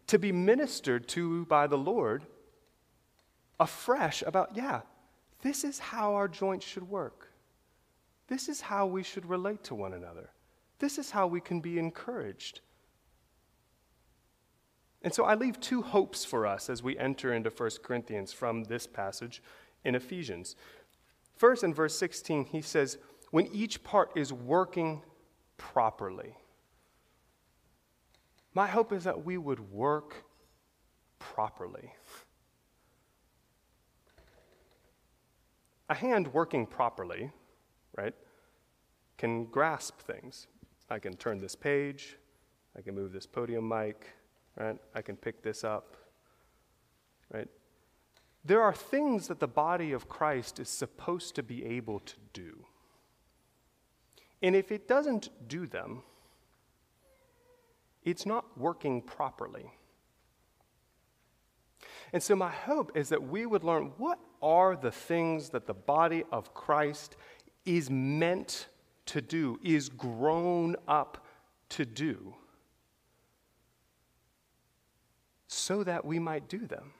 to 0.06 0.18
be 0.18 0.30
ministered 0.30 1.08
to 1.08 1.46
by 1.46 1.66
the 1.66 1.78
Lord 1.78 2.24
afresh 3.62 4.22
about, 4.26 4.56
yeah, 4.56 4.80
this 5.40 5.62
is 5.62 5.78
how 5.78 6.14
our 6.14 6.28
joints 6.28 6.66
should 6.66 6.88
work. 6.88 7.28
This 8.26 8.48
is 8.48 8.60
how 8.60 8.86
we 8.86 9.02
should 9.02 9.24
relate 9.24 9.62
to 9.64 9.74
one 9.74 9.92
another. 9.92 10.30
This 10.80 10.98
is 10.98 11.12
how 11.12 11.28
we 11.28 11.40
can 11.40 11.60
be 11.60 11.78
encouraged. 11.78 12.60
And 15.02 15.14
so 15.14 15.24
I 15.24 15.34
leave 15.34 15.60
two 15.60 15.82
hopes 15.82 16.24
for 16.24 16.46
us 16.46 16.68
as 16.68 16.82
we 16.82 16.98
enter 16.98 17.32
into 17.32 17.50
1 17.50 17.70
Corinthians 17.84 18.32
from 18.32 18.64
this 18.64 18.86
passage 18.86 19.42
in 19.84 19.94
Ephesians. 19.94 20.56
First, 21.36 21.62
in 21.62 21.72
verse 21.72 21.96
16, 21.96 22.46
he 22.46 22.62
says, 22.62 22.98
When 23.30 23.46
each 23.48 23.84
part 23.84 24.10
is 24.16 24.32
working 24.32 25.02
properly. 25.56 26.36
My 28.54 28.66
hope 28.66 28.92
is 28.92 29.04
that 29.04 29.24
we 29.24 29.38
would 29.38 29.72
work 29.72 30.24
properly. 31.18 31.92
A 35.92 35.94
hand 35.94 36.32
working 36.32 36.64
properly, 36.64 37.30
right, 37.98 38.14
can 39.18 39.44
grasp 39.44 40.00
things. 40.00 40.46
I 40.88 40.98
can 40.98 41.12
turn 41.18 41.38
this 41.38 41.54
page, 41.54 42.16
I 42.74 42.80
can 42.80 42.94
move 42.94 43.12
this 43.12 43.26
podium 43.26 43.68
mic, 43.68 44.06
right? 44.56 44.78
I 44.94 45.02
can 45.02 45.16
pick 45.16 45.42
this 45.42 45.64
up, 45.64 45.98
right? 47.30 47.46
There 48.42 48.62
are 48.62 48.72
things 48.72 49.28
that 49.28 49.38
the 49.38 49.46
body 49.46 49.92
of 49.92 50.08
Christ 50.08 50.58
is 50.58 50.70
supposed 50.70 51.34
to 51.34 51.42
be 51.42 51.62
able 51.62 52.00
to 52.00 52.14
do. 52.32 52.64
And 54.40 54.56
if 54.56 54.72
it 54.72 54.88
doesn't 54.88 55.28
do 55.46 55.66
them, 55.66 56.04
it's 58.02 58.24
not 58.24 58.56
working 58.56 59.02
properly. 59.02 59.70
And 62.12 62.22
so, 62.22 62.36
my 62.36 62.50
hope 62.50 62.92
is 62.94 63.08
that 63.08 63.22
we 63.22 63.46
would 63.46 63.64
learn 63.64 63.92
what 63.96 64.18
are 64.42 64.76
the 64.76 64.90
things 64.90 65.50
that 65.50 65.66
the 65.66 65.74
body 65.74 66.24
of 66.30 66.52
Christ 66.52 67.16
is 67.64 67.88
meant 67.90 68.66
to 69.06 69.22
do, 69.22 69.58
is 69.62 69.88
grown 69.88 70.76
up 70.86 71.24
to 71.70 71.86
do, 71.86 72.34
so 75.46 75.82
that 75.84 76.04
we 76.04 76.18
might 76.18 76.48
do 76.48 76.66
them. 76.66 76.92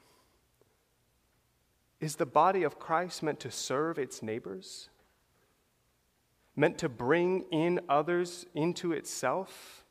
Is 1.99 2.15
the 2.15 2.25
body 2.25 2.63
of 2.63 2.79
Christ 2.79 3.23
meant 3.23 3.39
to 3.41 3.51
serve 3.51 3.97
its 3.99 4.23
neighbors? 4.23 4.89
Meant 6.55 6.77
to 6.79 6.89
bring 6.89 7.45
in 7.51 7.79
others 7.87 8.45
into 8.53 8.91
itself? 8.91 9.85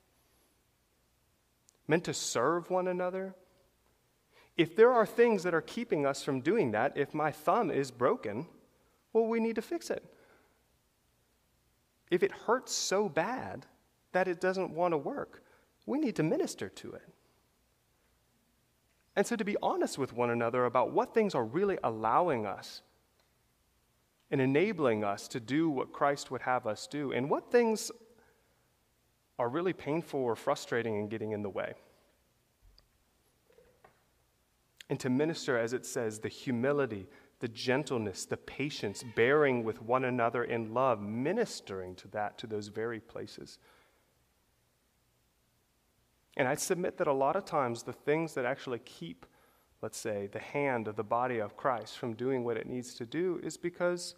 Meant 1.88 2.04
to 2.04 2.14
serve 2.14 2.70
one 2.70 2.86
another? 2.86 3.34
If 4.56 4.76
there 4.76 4.92
are 4.92 5.06
things 5.06 5.42
that 5.44 5.54
are 5.54 5.62
keeping 5.62 6.04
us 6.04 6.22
from 6.22 6.40
doing 6.40 6.72
that, 6.72 6.96
if 6.96 7.14
my 7.14 7.30
thumb 7.30 7.70
is 7.70 7.90
broken, 7.90 8.46
well, 9.12 9.26
we 9.26 9.40
need 9.40 9.56
to 9.56 9.62
fix 9.62 9.90
it. 9.90 10.04
If 12.10 12.22
it 12.22 12.32
hurts 12.32 12.72
so 12.72 13.08
bad 13.08 13.66
that 14.12 14.28
it 14.28 14.40
doesn't 14.40 14.70
want 14.70 14.92
to 14.92 14.98
work, 14.98 15.42
we 15.86 15.98
need 15.98 16.16
to 16.16 16.22
minister 16.22 16.68
to 16.68 16.92
it. 16.92 17.08
And 19.16 19.26
so, 19.26 19.36
to 19.36 19.44
be 19.44 19.56
honest 19.62 19.98
with 19.98 20.12
one 20.12 20.30
another 20.30 20.64
about 20.64 20.92
what 20.92 21.12
things 21.12 21.34
are 21.34 21.44
really 21.44 21.78
allowing 21.82 22.46
us 22.46 22.82
and 24.30 24.40
enabling 24.40 25.04
us 25.04 25.28
to 25.28 25.40
do 25.40 25.68
what 25.68 25.92
Christ 25.92 26.30
would 26.30 26.40
have 26.42 26.66
us 26.66 26.86
do, 26.86 27.12
and 27.12 27.28
what 27.28 27.50
things 27.50 27.90
are 29.38 29.48
really 29.48 29.74
painful 29.74 30.20
or 30.20 30.34
frustrating 30.34 30.98
and 30.98 31.10
getting 31.10 31.32
in 31.32 31.42
the 31.42 31.50
way 31.50 31.74
and 34.92 35.00
to 35.00 35.08
minister, 35.08 35.56
as 35.56 35.72
it 35.72 35.86
says, 35.86 36.18
the 36.18 36.28
humility, 36.28 37.08
the 37.40 37.48
gentleness, 37.48 38.26
the 38.26 38.36
patience, 38.36 39.02
bearing 39.16 39.64
with 39.64 39.80
one 39.80 40.04
another 40.04 40.44
in 40.44 40.74
love, 40.74 41.00
ministering 41.00 41.94
to 41.94 42.08
that, 42.08 42.36
to 42.36 42.46
those 42.46 42.68
very 42.68 43.00
places. 43.00 43.56
And 46.36 46.46
I 46.46 46.56
submit 46.56 46.98
that 46.98 47.06
a 47.06 47.12
lot 47.14 47.36
of 47.36 47.46
times 47.46 47.82
the 47.82 47.94
things 47.94 48.34
that 48.34 48.44
actually 48.44 48.80
keep, 48.80 49.24
let's 49.80 49.96
say, 49.96 50.26
the 50.26 50.38
hand 50.38 50.86
of 50.86 50.96
the 50.96 51.02
body 51.02 51.38
of 51.38 51.56
Christ 51.56 51.96
from 51.96 52.12
doing 52.12 52.44
what 52.44 52.58
it 52.58 52.68
needs 52.68 52.92
to 52.96 53.06
do 53.06 53.40
is 53.42 53.56
because 53.56 54.14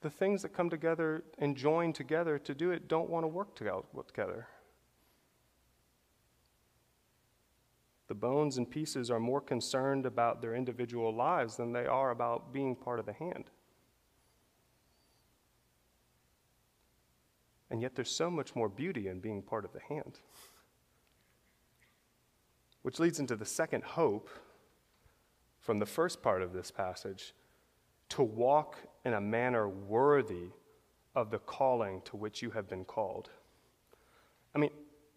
the 0.00 0.10
things 0.10 0.42
that 0.42 0.50
come 0.50 0.70
together 0.70 1.24
and 1.38 1.56
join 1.56 1.92
together 1.92 2.38
to 2.38 2.54
do 2.54 2.70
it 2.70 2.86
don't 2.86 3.10
want 3.10 3.24
to 3.24 3.28
work 3.28 3.56
together. 3.56 4.46
The 8.08 8.14
bones 8.14 8.58
and 8.58 8.70
pieces 8.70 9.10
are 9.10 9.20
more 9.20 9.40
concerned 9.40 10.04
about 10.04 10.42
their 10.42 10.54
individual 10.54 11.14
lives 11.14 11.56
than 11.56 11.72
they 11.72 11.86
are 11.86 12.10
about 12.10 12.52
being 12.52 12.76
part 12.76 12.98
of 13.00 13.06
the 13.06 13.12
hand. 13.14 13.50
And 17.70 17.80
yet, 17.80 17.94
there's 17.94 18.10
so 18.10 18.30
much 18.30 18.54
more 18.54 18.68
beauty 18.68 19.08
in 19.08 19.20
being 19.20 19.42
part 19.42 19.64
of 19.64 19.72
the 19.72 19.80
hand. 19.80 20.20
Which 22.82 23.00
leads 23.00 23.18
into 23.18 23.36
the 23.36 23.46
second 23.46 23.82
hope 23.82 24.28
from 25.58 25.78
the 25.78 25.86
first 25.86 26.22
part 26.22 26.42
of 26.42 26.52
this 26.52 26.70
passage 26.70 27.32
to 28.10 28.22
walk 28.22 28.76
in 29.04 29.14
a 29.14 29.20
manner 29.20 29.66
worthy 29.66 30.50
of 31.14 31.30
the 31.30 31.38
calling 31.38 32.02
to 32.02 32.16
which 32.16 32.42
you 32.42 32.50
have 32.50 32.68
been 32.68 32.84
called. 32.84 33.30
I 34.54 34.58
mean, 34.58 34.70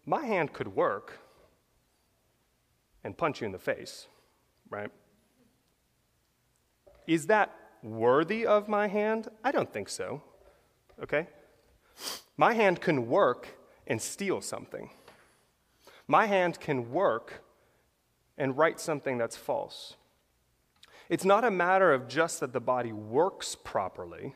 my 0.06 0.24
hand 0.24 0.54
could 0.54 0.74
work 0.74 1.20
and 3.04 3.16
punch 3.16 3.40
you 3.40 3.46
in 3.46 3.52
the 3.52 3.58
face, 3.58 4.06
right? 4.70 4.90
Is 7.06 7.26
that 7.26 7.54
worthy 7.82 8.46
of 8.46 8.68
my 8.68 8.88
hand? 8.88 9.28
I 9.42 9.50
don't 9.50 9.72
think 9.72 9.88
so. 9.88 10.22
Okay? 11.02 11.26
My 12.36 12.54
hand 12.54 12.80
can 12.80 13.08
work 13.08 13.48
and 13.86 14.00
steal 14.00 14.40
something. 14.40 14.90
My 16.06 16.26
hand 16.26 16.60
can 16.60 16.92
work 16.92 17.42
and 18.36 18.56
write 18.56 18.80
something 18.80 19.18
that's 19.18 19.36
false. 19.36 19.94
It's 21.08 21.24
not 21.24 21.44
a 21.44 21.50
matter 21.50 21.92
of 21.92 22.08
just 22.08 22.40
that 22.40 22.52
the 22.52 22.60
body 22.60 22.92
works 22.92 23.54
properly, 23.54 24.34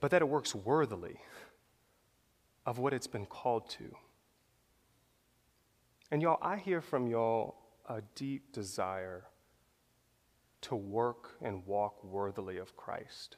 but 0.00 0.10
that 0.10 0.22
it 0.22 0.28
works 0.28 0.54
worthily 0.54 1.20
of 2.64 2.78
what 2.78 2.92
it's 2.92 3.06
been 3.06 3.26
called 3.26 3.68
to. 3.70 3.94
And 6.10 6.22
y'all, 6.22 6.38
I 6.40 6.56
hear 6.56 6.80
from 6.80 7.06
y'all 7.06 7.56
a 7.88 8.02
deep 8.14 8.52
desire 8.52 9.24
to 10.62 10.74
work 10.74 11.36
and 11.42 11.66
walk 11.66 12.02
worthily 12.02 12.56
of 12.56 12.76
Christ. 12.76 13.36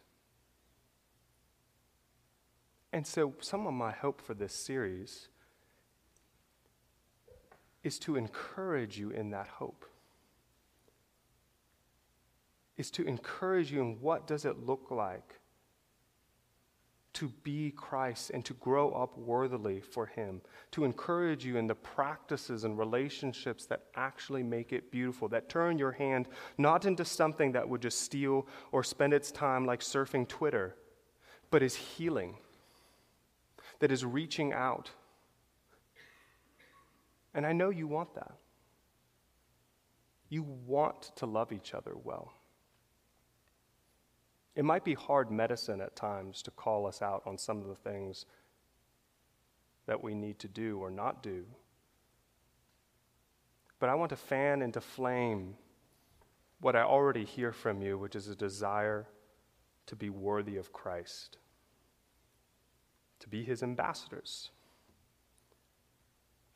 And 2.93 3.07
so, 3.07 3.35
some 3.41 3.67
of 3.67 3.75
my 3.75 3.93
hope 3.93 4.21
for 4.21 4.35
this 4.35 4.55
series 4.55 5.29
is 7.83 7.99
to 8.01 8.17
encourage 8.17 8.99
you 8.99 9.11
in 9.11 9.31
that 9.31 9.49
hope. 9.49 9.85
Is 12.77 12.91
to 12.93 13.05
encourage 13.05 13.71
you 13.71 13.81
in 13.81 14.01
what 14.01 14.27
does 14.27 14.45
it 14.45 14.65
look 14.65 14.91
like 14.91 15.40
to 17.13 17.29
be 17.43 17.73
Christ 17.73 18.31
and 18.31 18.45
to 18.45 18.55
grow 18.55 18.93
up 18.93 19.19
worthily 19.19 19.81
for 19.81 20.07
Him, 20.07 20.41
to 20.71 20.85
encourage 20.85 21.45
you 21.45 21.57
in 21.57 21.67
the 21.67 21.75
practices 21.75 22.65
and 22.65 22.79
relationships 22.79 23.67
that 23.67 23.85
actually 23.97 24.43
make 24.43 24.73
it 24.73 24.93
beautiful, 24.93 25.29
that 25.29 25.49
turn 25.49 25.79
your 25.79 25.93
hand 25.93 26.29
not 26.57 26.85
into 26.85 27.05
something 27.05 27.53
that 27.53 27.69
would 27.69 27.83
just 27.83 28.03
steal 28.03 28.47
or 28.71 28.85
spend 28.85 29.13
its 29.13 29.33
time 29.33 29.67
like 29.67 29.81
surfing 29.81 30.27
Twitter, 30.29 30.77
but 31.51 31.63
is 31.63 31.75
healing, 31.75 32.37
that 33.81 33.91
is 33.91 34.05
reaching 34.05 34.53
out. 34.53 34.91
And 37.35 37.45
I 37.47 37.53
know 37.53 37.71
you 37.71 37.87
want 37.87 38.15
that. 38.15 38.33
You 40.29 40.45
want 40.67 41.11
to 41.17 41.27
love 41.27 41.53
each 41.53 41.75
other 41.75 41.95
well. 42.05 42.33
It 44.55 44.65
might 44.65 44.85
be 44.85 44.95
hard 44.95 45.31
medicine 45.31 45.81
at 45.81 45.97
times 45.97 46.43
to 46.43 46.51
call 46.51 46.87
us 46.87 47.03
out 47.03 47.23
on 47.25 47.39
some 47.39 47.61
of 47.61 47.69
the 47.69 47.75
things 47.75 48.27
that 49.87 50.03
we 50.03 50.15
need 50.15 50.39
to 50.41 50.49
do 50.49 50.79
or 50.79 50.91
not 50.91 51.23
do. 51.23 51.45
But 53.79 53.89
I 53.89 53.95
want 53.95 54.11
to 54.11 54.17
fan 54.17 54.61
into 54.61 54.81
flame 54.81 55.57
what 56.61 56.77
I 56.77 56.83
already 56.83 57.25
hear 57.25 57.53
from 57.53 57.81
you, 57.81 57.97
which 57.97 58.15
is 58.15 58.29
a 58.29 58.37
desire 58.37 59.07
to 59.87 59.97
be 59.97 60.11
worthy 60.11 60.57
of 60.57 60.73
Christ, 60.73 61.39
to 63.21 63.29
be 63.29 63.43
his 63.43 63.63
ambassadors. 63.63 64.51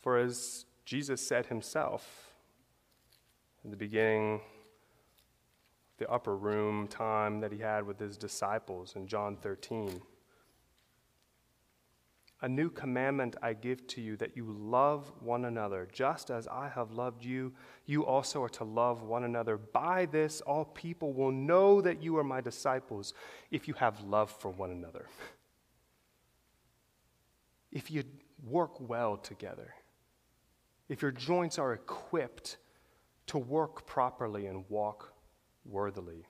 For 0.02 0.18
as 0.18 0.66
Jesus 0.84 1.26
said 1.26 1.46
himself 1.46 2.34
in 3.64 3.70
the 3.70 3.76
beginning 3.76 4.42
the 5.98 6.10
upper 6.10 6.36
room 6.36 6.88
time 6.88 7.40
that 7.40 7.52
he 7.52 7.58
had 7.58 7.86
with 7.86 7.98
his 7.98 8.16
disciples 8.16 8.94
in 8.96 9.06
John 9.06 9.36
13. 9.36 10.02
A 12.42 12.48
new 12.48 12.68
commandment 12.68 13.36
I 13.42 13.54
give 13.54 13.86
to 13.86 14.02
you 14.02 14.16
that 14.16 14.36
you 14.36 14.54
love 14.58 15.10
one 15.20 15.46
another. 15.46 15.88
Just 15.90 16.30
as 16.30 16.46
I 16.48 16.68
have 16.68 16.90
loved 16.90 17.24
you, 17.24 17.54
you 17.86 18.04
also 18.04 18.42
are 18.42 18.50
to 18.50 18.64
love 18.64 19.02
one 19.02 19.24
another. 19.24 19.56
By 19.56 20.06
this, 20.06 20.42
all 20.42 20.66
people 20.66 21.14
will 21.14 21.32
know 21.32 21.80
that 21.80 22.02
you 22.02 22.18
are 22.18 22.24
my 22.24 22.42
disciples 22.42 23.14
if 23.50 23.66
you 23.66 23.74
have 23.74 24.02
love 24.02 24.30
for 24.30 24.50
one 24.50 24.72
another. 24.72 25.06
if 27.72 27.90
you 27.90 28.04
work 28.44 28.78
well 28.78 29.16
together, 29.16 29.74
if 30.88 31.00
your 31.00 31.12
joints 31.12 31.58
are 31.58 31.72
equipped 31.72 32.58
to 33.28 33.38
work 33.38 33.86
properly 33.86 34.46
and 34.46 34.64
walk 34.68 35.13
worthily. 35.64 36.26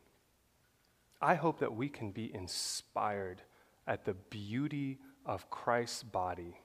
I 1.20 1.34
hope 1.34 1.60
that 1.60 1.74
we 1.74 1.88
can 1.88 2.10
be 2.10 2.34
inspired 2.34 3.42
at 3.86 4.04
the 4.04 4.14
beauty 4.14 4.98
of 5.24 5.48
Christ's 5.50 6.02
body, 6.02 6.60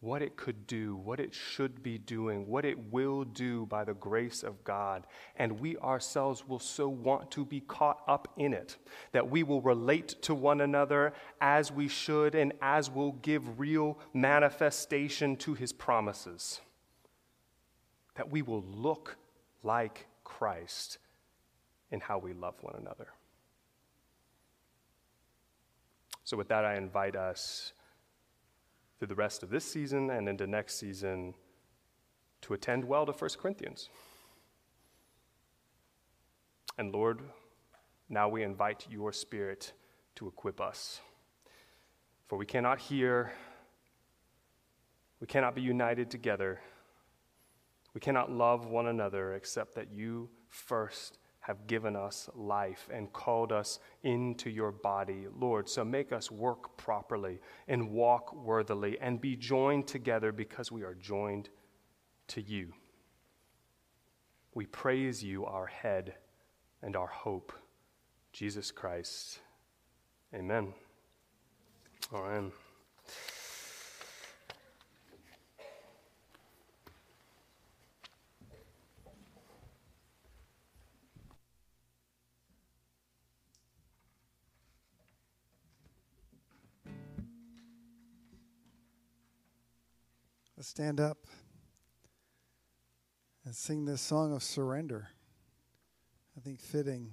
what 0.00 0.22
it 0.22 0.36
could 0.36 0.66
do, 0.66 0.96
what 0.96 1.20
it 1.20 1.34
should 1.34 1.82
be 1.82 1.98
doing, 1.98 2.46
what 2.46 2.64
it 2.64 2.92
will 2.92 3.24
do 3.24 3.66
by 3.66 3.84
the 3.84 3.94
grace 3.94 4.42
of 4.42 4.62
God. 4.64 5.06
And 5.36 5.60
we 5.60 5.76
ourselves 5.78 6.46
will 6.46 6.58
so 6.58 6.88
want 6.88 7.30
to 7.32 7.44
be 7.44 7.60
caught 7.60 8.02
up 8.06 8.28
in 8.36 8.52
it 8.52 8.76
that 9.12 9.30
we 9.30 9.42
will 9.42 9.62
relate 9.62 10.22
to 10.22 10.34
one 10.34 10.60
another 10.60 11.12
as 11.40 11.72
we 11.72 11.88
should 11.88 12.34
and 12.34 12.52
as 12.60 12.90
will 12.90 13.12
give 13.12 13.58
real 13.58 13.98
manifestation 14.12 15.36
to 15.36 15.54
his 15.54 15.72
promises. 15.72 16.60
That 18.16 18.30
we 18.30 18.42
will 18.42 18.62
look 18.62 19.16
like 19.62 20.06
Christ 20.22 20.98
in 21.90 22.00
how 22.00 22.18
we 22.18 22.32
love 22.32 22.54
one 22.60 22.74
another. 22.78 23.08
So, 26.24 26.36
with 26.36 26.48
that, 26.48 26.64
I 26.64 26.76
invite 26.76 27.16
us 27.16 27.72
through 28.98 29.08
the 29.08 29.14
rest 29.14 29.42
of 29.42 29.50
this 29.50 29.64
season 29.64 30.10
and 30.10 30.28
into 30.28 30.46
next 30.46 30.76
season 30.76 31.34
to 32.40 32.54
attend 32.54 32.84
well 32.84 33.04
to 33.04 33.12
1 33.12 33.30
Corinthians. 33.38 33.90
And 36.78 36.92
Lord, 36.92 37.20
now 38.08 38.28
we 38.28 38.42
invite 38.42 38.86
your 38.90 39.12
Spirit 39.12 39.72
to 40.16 40.28
equip 40.28 40.60
us. 40.60 41.00
For 42.26 42.38
we 42.38 42.46
cannot 42.46 42.78
hear, 42.78 43.32
we 45.20 45.26
cannot 45.26 45.54
be 45.54 45.62
united 45.62 46.10
together, 46.10 46.60
we 47.92 48.00
cannot 48.00 48.30
love 48.30 48.66
one 48.66 48.86
another 48.86 49.34
except 49.34 49.74
that 49.76 49.92
you 49.92 50.28
first 50.48 51.18
have 51.44 51.66
given 51.66 51.94
us 51.94 52.30
life 52.34 52.88
and 52.90 53.12
called 53.12 53.52
us 53.52 53.78
into 54.02 54.48
your 54.48 54.72
body, 54.72 55.26
Lord. 55.38 55.68
So 55.68 55.84
make 55.84 56.10
us 56.10 56.30
work 56.30 56.74
properly 56.78 57.38
and 57.68 57.90
walk 57.90 58.34
worthily 58.34 58.98
and 58.98 59.20
be 59.20 59.36
joined 59.36 59.86
together 59.86 60.32
because 60.32 60.72
we 60.72 60.84
are 60.84 60.94
joined 60.94 61.50
to 62.28 62.40
you. 62.40 62.72
We 64.54 64.64
praise 64.64 65.22
you, 65.22 65.44
our 65.44 65.66
head 65.66 66.14
and 66.80 66.96
our 66.96 67.08
hope, 67.08 67.52
Jesus 68.32 68.70
Christ. 68.70 69.40
Amen. 70.34 70.72
All 72.10 72.22
Let's 90.64 90.70
stand 90.70 90.98
up 90.98 91.18
and 93.44 93.54
sing 93.54 93.84
this 93.84 94.00
song 94.00 94.34
of 94.34 94.42
surrender. 94.42 95.08
I 96.38 96.40
think 96.40 96.58
fitting. 96.58 97.10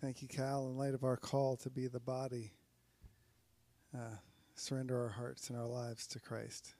Thank 0.00 0.22
you, 0.22 0.28
Cal, 0.28 0.68
in 0.68 0.76
light 0.76 0.94
of 0.94 1.02
our 1.02 1.16
call 1.16 1.56
to 1.56 1.70
be 1.70 1.88
the 1.88 1.98
body, 1.98 2.52
uh, 3.92 4.18
surrender 4.54 5.02
our 5.02 5.08
hearts 5.08 5.50
and 5.50 5.58
our 5.58 5.66
lives 5.66 6.06
to 6.06 6.20
Christ. 6.20 6.76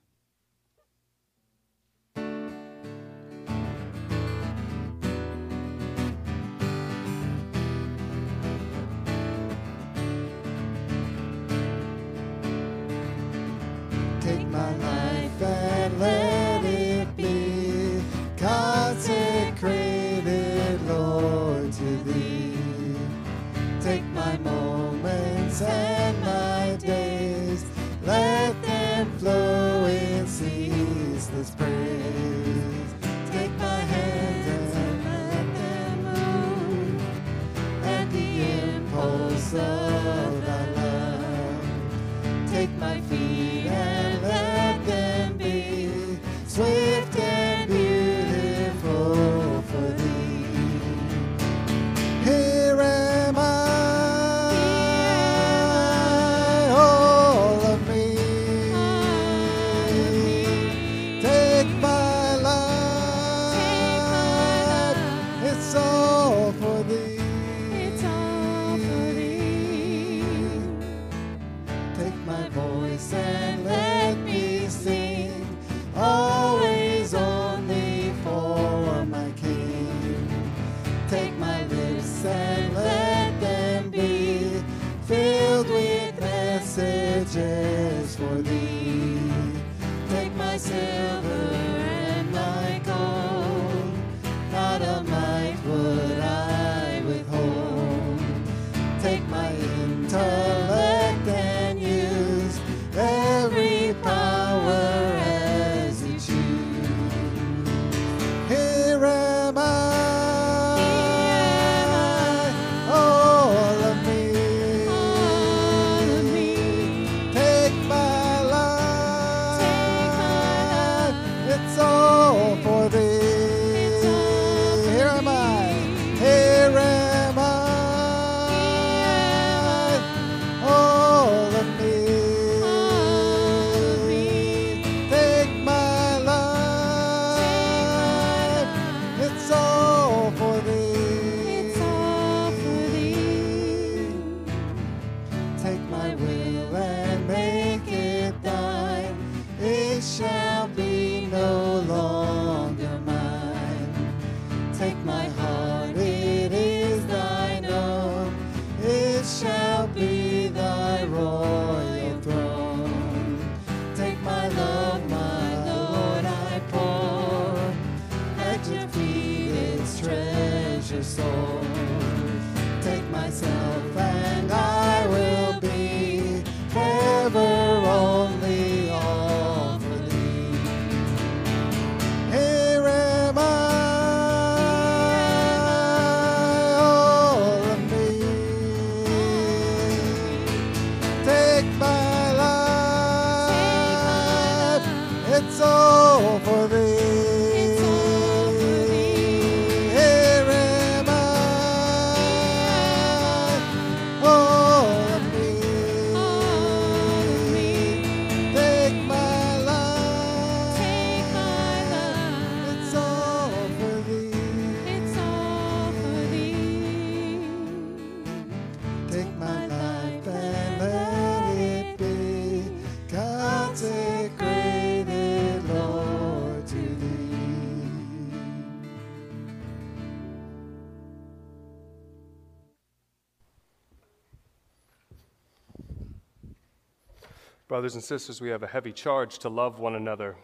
Brothers 237.75 237.96
and 237.96 238.04
sisters, 238.04 238.40
we 238.40 238.50
have 238.50 238.62
a 238.62 238.68
heavy 238.68 238.92
charge 238.92 239.40
to 239.40 239.48
love 239.48 239.81
one 239.81 239.96
another 239.96 240.37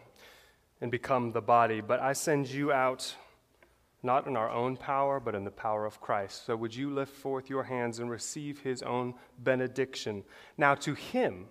and 0.81 0.91
become 0.91 1.31
the 1.31 1.39
body, 1.39 1.79
but 1.79 2.01
I 2.01 2.11
send 2.11 2.49
you 2.49 2.73
out 2.73 3.15
not 4.03 4.27
in 4.27 4.35
our 4.35 4.49
own 4.49 4.75
power, 4.75 5.17
but 5.17 5.33
in 5.33 5.45
the 5.45 5.49
power 5.49 5.85
of 5.85 6.01
Christ. 6.01 6.45
So 6.45 6.57
would 6.57 6.75
you 6.75 6.89
lift 6.89 7.15
forth 7.15 7.49
your 7.49 7.63
hands 7.63 7.99
and 7.99 8.11
receive 8.11 8.59
his 8.59 8.83
own 8.83 9.13
benediction? 9.39 10.25
Now, 10.57 10.75
to 10.75 10.93
him 10.93 11.45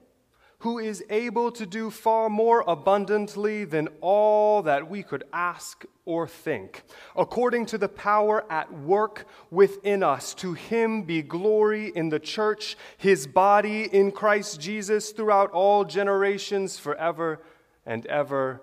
who 0.61 0.79
is 0.79 1.05
able 1.11 1.51
to 1.53 1.67
do 1.67 1.91
far 1.91 2.29
more 2.29 2.63
abundantly 2.67 3.65
than 3.65 3.89
all 4.01 4.63
that 4.63 4.89
we 4.89 5.03
could 5.03 5.25
ask 5.33 5.85
or 6.05 6.27
think, 6.27 6.83
according 7.17 7.65
to 7.67 7.79
the 7.79 7.89
power 7.89 8.45
at 8.51 8.73
work 8.73 9.27
within 9.51 10.03
us, 10.03 10.35
to 10.35 10.53
him 10.55 11.03
be 11.03 11.23
glory 11.23 11.93
in 11.95 12.09
the 12.09 12.19
church, 12.19 12.77
his 12.99 13.27
body 13.27 13.85
in 13.85 14.13
Christ 14.13 14.61
Jesus 14.61 15.11
throughout 15.13 15.51
all 15.53 15.85
generations, 15.85 16.79
forever 16.79 17.41
and 17.87 18.05
ever. 18.07 18.61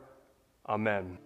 Amen. 0.67 1.17